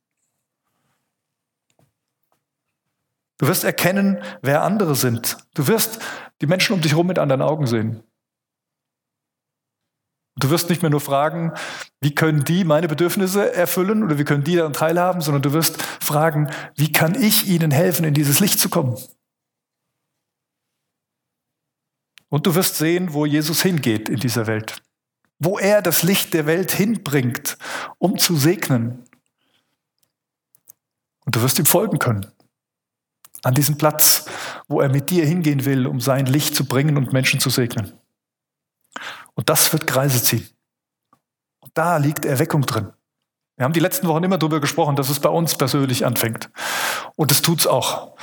Du 3.40 3.48
wirst 3.48 3.64
erkennen, 3.64 4.22
wer 4.42 4.64
andere 4.64 4.96
sind. 4.96 5.38
Du 5.54 5.68
wirst 5.68 6.00
die 6.42 6.48
Menschen 6.48 6.74
um 6.74 6.82
dich 6.82 6.92
herum 6.92 7.08
mit 7.08 7.20
anderen 7.20 7.42
Augen 7.42 7.68
sehen. 7.68 8.04
Du 10.40 10.52
wirst 10.52 10.70
nicht 10.70 10.84
mehr 10.84 10.92
nur 10.92 11.02
fragen, 11.02 11.52
wie 12.00 12.14
können 12.14 12.44
die 12.44 12.64
meine 12.64 12.88
Bedürfnisse 12.88 13.54
erfüllen 13.54 14.04
oder 14.04 14.20
wie 14.20 14.24
können 14.24 14.44
die 14.44 14.56
daran 14.56 14.74
teilhaben, 14.74 15.22
sondern 15.22 15.42
du 15.42 15.52
wirst 15.52 15.82
fragen, 15.82 16.52
wie 16.76 16.92
kann 16.92 17.16
ich 17.16 17.48
ihnen 17.48 17.72
helfen, 17.72 18.06
in 18.06 18.14
dieses 18.14 18.40
Licht 18.40 18.60
zu 18.60 18.70
kommen? 18.70 18.98
Und 22.30 22.46
du 22.46 22.54
wirst 22.54 22.78
sehen, 22.78 23.14
wo 23.14 23.26
Jesus 23.26 23.64
hingeht 23.64 24.10
in 24.10 24.20
dieser 24.20 24.46
Welt, 24.46 24.84
wo 25.40 25.58
er 25.58 25.82
das 25.82 26.04
Licht 26.04 26.34
der 26.36 26.46
Welt 26.46 26.72
hinbringt, 26.72 27.58
um 27.98 28.20
zu 28.20 28.36
segnen. 28.36 29.06
Und 31.26 31.36
du 31.36 31.42
wirst 31.42 31.58
ihm 31.58 31.66
folgen 31.66 31.98
können. 31.98 32.28
An 33.44 33.56
diesem 33.56 33.78
Platz, 33.78 34.26
wo 34.68 34.82
er 34.82 34.90
mit 34.90 35.10
dir 35.10 35.26
hingehen 35.26 35.66
will, 35.66 35.88
um 35.88 36.00
sein 36.00 36.26
Licht 36.28 36.56
zu 36.56 36.66
bringen 36.66 36.98
und 36.98 37.14
Menschen 37.14 37.40
zu 37.40 37.50
segnen. 37.50 37.94
Das 39.48 39.72
wird 39.72 39.88
Kreise 39.88 40.22
ziehen. 40.22 40.48
Und 41.60 41.72
da 41.74 41.98
liegt 41.98 42.26
Erweckung 42.26 42.64
drin. 42.64 42.92
Wir 43.56 43.64
haben 43.64 43.74
die 43.74 43.80
letzten 43.80 44.08
Wochen 44.08 44.24
immer 44.24 44.38
darüber 44.38 44.60
gesprochen, 44.60 44.96
dass 44.96 45.10
es 45.10 45.20
bei 45.20 45.30
uns 45.30 45.56
persönlich 45.56 46.06
anfängt. 46.06 46.52
Und 47.16 47.32
es 47.32 47.42
tut's 47.42 47.66
auch. 47.66 48.16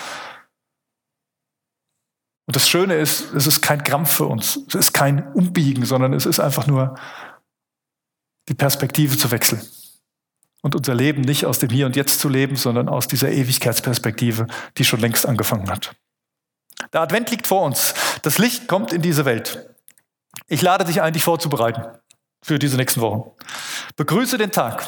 Und 2.46 2.54
das 2.54 2.68
Schöne 2.68 2.94
ist, 2.94 3.32
es 3.32 3.46
ist 3.46 3.62
kein 3.62 3.82
Krampf 3.82 4.12
für 4.12 4.26
uns, 4.26 4.60
es 4.68 4.74
ist 4.74 4.92
kein 4.92 5.32
Umbiegen, 5.32 5.86
sondern 5.86 6.12
es 6.12 6.26
ist 6.26 6.40
einfach 6.40 6.66
nur 6.66 6.94
die 8.50 8.54
Perspektive 8.54 9.16
zu 9.16 9.30
wechseln. 9.30 9.62
Und 10.60 10.74
unser 10.76 10.94
Leben 10.94 11.22
nicht 11.22 11.46
aus 11.46 11.58
dem 11.58 11.70
Hier 11.70 11.86
und 11.86 11.96
Jetzt 11.96 12.20
zu 12.20 12.28
leben, 12.28 12.56
sondern 12.56 12.90
aus 12.90 13.08
dieser 13.08 13.30
Ewigkeitsperspektive, 13.30 14.46
die 14.76 14.84
schon 14.84 15.00
längst 15.00 15.26
angefangen 15.26 15.70
hat. 15.70 15.96
Der 16.92 17.00
Advent 17.00 17.30
liegt 17.30 17.46
vor 17.46 17.62
uns. 17.62 17.94
Das 18.22 18.36
Licht 18.36 18.68
kommt 18.68 18.92
in 18.92 19.00
diese 19.00 19.24
Welt. 19.24 19.73
Ich 20.46 20.62
lade 20.62 20.84
dich 20.84 21.02
ein, 21.02 21.12
dich 21.12 21.24
vorzubereiten 21.24 21.84
für 22.42 22.58
diese 22.58 22.76
nächsten 22.76 23.00
Wochen. 23.00 23.30
Begrüße 23.96 24.38
den 24.38 24.52
Tag. 24.52 24.84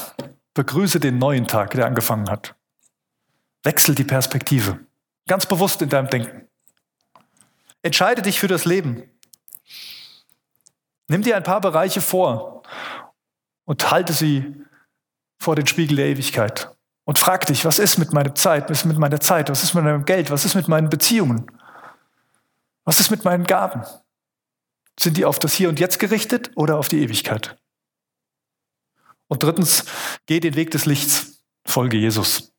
Begrüße 0.54 1.00
den 1.00 1.18
neuen 1.18 1.46
Tag, 1.46 1.72
der 1.72 1.86
angefangen 1.86 2.30
hat. 2.30 2.54
Wechsel 3.62 3.94
die 3.94 4.04
Perspektive. 4.04 4.80
Ganz 5.26 5.46
bewusst 5.46 5.82
in 5.82 5.88
deinem 5.88 6.08
Denken. 6.08 6.48
Entscheide 7.82 8.22
dich 8.22 8.38
für 8.40 8.48
das 8.48 8.64
Leben. 8.64 9.02
Nimm 11.08 11.22
dir 11.22 11.36
ein 11.36 11.42
paar 11.42 11.60
Bereiche 11.60 12.00
vor 12.00 12.62
und 13.64 13.90
halte 13.90 14.12
sie 14.12 14.54
vor 15.38 15.56
den 15.56 15.66
Spiegel 15.66 15.96
der 15.96 16.06
Ewigkeit. 16.06 16.70
Und 17.04 17.18
frag 17.18 17.46
dich, 17.46 17.64
was 17.64 17.78
ist 17.78 17.98
mit 17.98 18.12
meiner 18.12 18.34
Zeit? 18.34 18.68
Was 18.68 18.78
ist 18.78 18.84
mit 18.86 18.98
meiner 18.98 19.20
Zeit? 19.20 19.48
Was 19.48 19.62
ist 19.62 19.74
mit 19.74 19.84
meinem 19.84 20.04
Geld? 20.04 20.30
Was 20.30 20.44
ist 20.44 20.56
mit 20.56 20.66
meinen 20.66 20.90
Beziehungen? 20.90 21.46
Was 22.84 22.98
ist 22.98 23.10
mit 23.10 23.24
meinen 23.24 23.44
Gaben? 23.44 23.84
Sind 24.98 25.16
die 25.16 25.24
auf 25.24 25.38
das 25.38 25.54
Hier 25.54 25.68
und 25.68 25.78
Jetzt 25.80 25.98
gerichtet 25.98 26.50
oder 26.54 26.78
auf 26.78 26.88
die 26.88 27.02
Ewigkeit? 27.02 27.56
Und 29.28 29.42
drittens, 29.42 29.84
geh 30.26 30.40
den 30.40 30.54
Weg 30.54 30.70
des 30.70 30.86
Lichts, 30.86 31.42
folge 31.66 31.96
Jesus. 31.96 32.52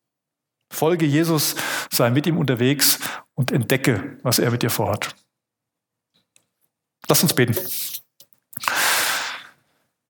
Folge 0.70 1.06
Jesus, 1.06 1.56
sei 1.92 2.10
mit 2.10 2.28
ihm 2.28 2.38
unterwegs 2.38 3.00
und 3.36 3.52
entdecke, 3.52 4.18
was 4.24 4.40
er 4.40 4.52
mit 4.52 4.64
dir 4.64 4.70
vorhat. 4.70 5.16
Lass 7.08 7.24
uns 7.24 7.34
beten. 7.34 7.56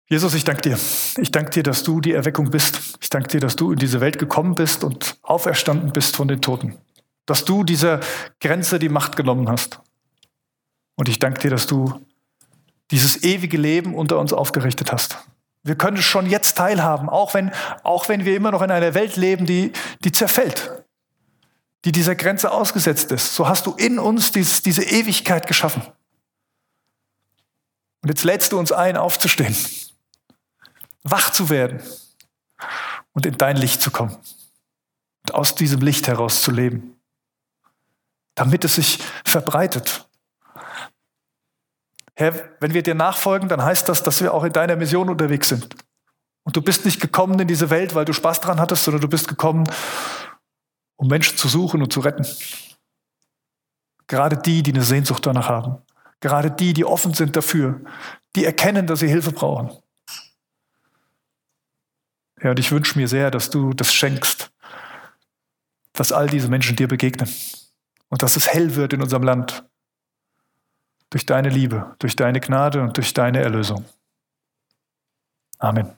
Jesus, 0.10 0.34
ich 0.34 0.46
danke 0.46 0.62
dir. 0.62 0.80
Ich 1.18 1.32
danke 1.32 1.52
dir, 1.52 1.64
dass 1.64 1.84
du 1.84 2.02
die 2.02 2.14
Erweckung 2.14 2.50
bist. 2.50 2.98
Ich 3.02 3.10
danke 3.10 3.28
dir, 3.28 3.40
dass 3.40 3.56
du 3.56 3.72
in 3.72 3.78
diese 3.80 4.00
Welt 4.00 4.18
gekommen 4.18 4.56
bist 4.56 4.84
und 4.84 5.18
auferstanden 5.22 5.92
bist 5.92 6.16
von 6.16 6.28
den 6.28 6.42
Toten. 6.42 6.78
Dass 7.26 7.44
du 7.44 7.64
dieser 7.64 8.00
Grenze 8.40 8.80
die 8.80 8.90
Macht 8.90 9.18
genommen 9.18 9.50
hast. 9.50 9.80
Und 10.96 11.10
ich 11.10 11.20
danke 11.20 11.42
dir, 11.42 11.50
dass 11.50 11.68
du 11.68 12.07
dieses 12.92 13.24
ewige 13.24 13.58
Leben 13.58 13.96
unter 13.96 14.18
uns 14.20 14.34
aufgerichtet 14.34 14.92
hast. 14.92 15.18
Wir 15.64 15.76
können 15.76 16.02
schon 16.02 16.30
jetzt 16.30 16.58
teilhaben, 16.58 17.10
auch 17.10 17.34
wenn, 17.34 17.52
auch 17.84 18.08
wenn 18.08 18.24
wir 18.24 18.36
immer 18.36 18.52
noch 18.52 18.62
in 18.62 18.72
einer 18.72 18.94
Welt 18.94 19.18
leben, 19.18 19.46
die, 19.46 19.74
die 20.04 20.12
zerfällt, 20.12 20.84
die 21.84 21.92
dieser 21.92 22.16
Grenze 22.16 22.52
ausgesetzt 22.52 23.12
ist. 23.12 23.36
So 23.36 23.50
hast 23.50 23.66
du 23.66 23.74
in 23.74 24.00
uns 24.00 24.32
dieses, 24.32 24.62
diese 24.62 24.84
Ewigkeit 24.84 25.48
geschaffen. 25.48 25.82
Und 28.02 28.10
jetzt 28.10 28.24
lädst 28.24 28.54
du 28.54 28.60
uns 28.60 28.72
ein, 28.72 28.96
aufzustehen 28.96 29.56
wach 31.12 31.32
zu 31.32 31.50
werden 31.50 31.82
und 33.14 33.26
in 33.26 33.38
dein 33.38 33.58
Licht 33.58 33.82
zu 33.82 33.92
kommen 33.92 34.16
und 35.22 35.34
aus 35.34 35.56
diesem 35.56 35.82
Licht 35.82 36.08
heraus 36.08 36.42
zu 36.42 36.52
leben, 36.52 37.00
damit 38.36 38.66
es 38.66 38.76
sich 38.76 39.00
verbreitet. 39.26 40.07
Herr, 42.20 42.34
wenn 42.60 42.74
wir 42.74 42.82
dir 42.82 42.96
nachfolgen, 42.96 43.48
dann 43.48 43.64
heißt 43.64 43.88
das, 43.88 44.02
dass 44.02 44.24
wir 44.24 44.34
auch 44.34 44.44
in 44.44 44.52
deiner 44.52 44.76
Mission 44.76 45.08
unterwegs 45.08 45.50
sind. 45.50 45.76
Und 46.42 46.56
du 46.56 46.64
bist 46.64 46.84
nicht 46.84 47.00
gekommen 47.00 47.40
in 47.40 47.48
diese 47.48 47.70
Welt, 47.70 47.94
weil 47.94 48.06
du 48.06 48.14
Spaß 48.14 48.42
dran 48.42 48.60
hattest, 48.60 48.86
sondern 48.86 49.02
du 49.02 49.08
bist 49.08 49.28
gekommen, 49.28 49.70
um 50.96 51.10
Menschen 51.10 51.38
zu 51.38 51.48
suchen 51.48 51.84
und 51.84 51.94
zu 51.94 52.00
retten. 52.00 52.26
Gerade 54.08 54.36
die, 54.36 54.64
die 54.64 54.74
eine 54.74 54.82
Sehnsucht 54.82 55.28
danach 55.28 55.48
haben. 55.48 55.78
Gerade 56.20 56.50
die, 56.50 56.74
die 56.74 56.86
offen 56.86 57.14
sind 57.14 57.36
dafür, 57.36 57.82
die 58.36 58.46
erkennen, 58.46 58.88
dass 58.88 59.02
sie 59.02 59.08
Hilfe 59.08 59.32
brauchen. 59.32 59.70
Ja, 62.42 62.50
und 62.50 62.58
ich 62.58 62.72
wünsche 62.72 62.98
mir 62.98 63.08
sehr, 63.08 63.30
dass 63.30 63.52
du 63.52 63.74
das 63.74 63.94
schenkst, 63.94 64.52
dass 65.94 66.12
all 66.12 66.26
diese 66.26 66.50
Menschen 66.50 66.76
dir 66.76 66.88
begegnen 66.88 67.30
und 68.10 68.24
dass 68.24 68.38
es 68.38 68.48
hell 68.48 68.76
wird 68.76 68.94
in 68.94 69.04
unserem 69.04 69.22
Land 69.22 69.68
durch 71.10 71.26
deine 71.26 71.50
Liebe, 71.50 71.96
durch 72.00 72.16
deine 72.16 72.40
Gnade 72.40 72.82
und 72.82 72.98
durch 72.98 73.14
deine 73.14 73.42
Erlösung. 73.42 73.86
Amen. 75.60 75.96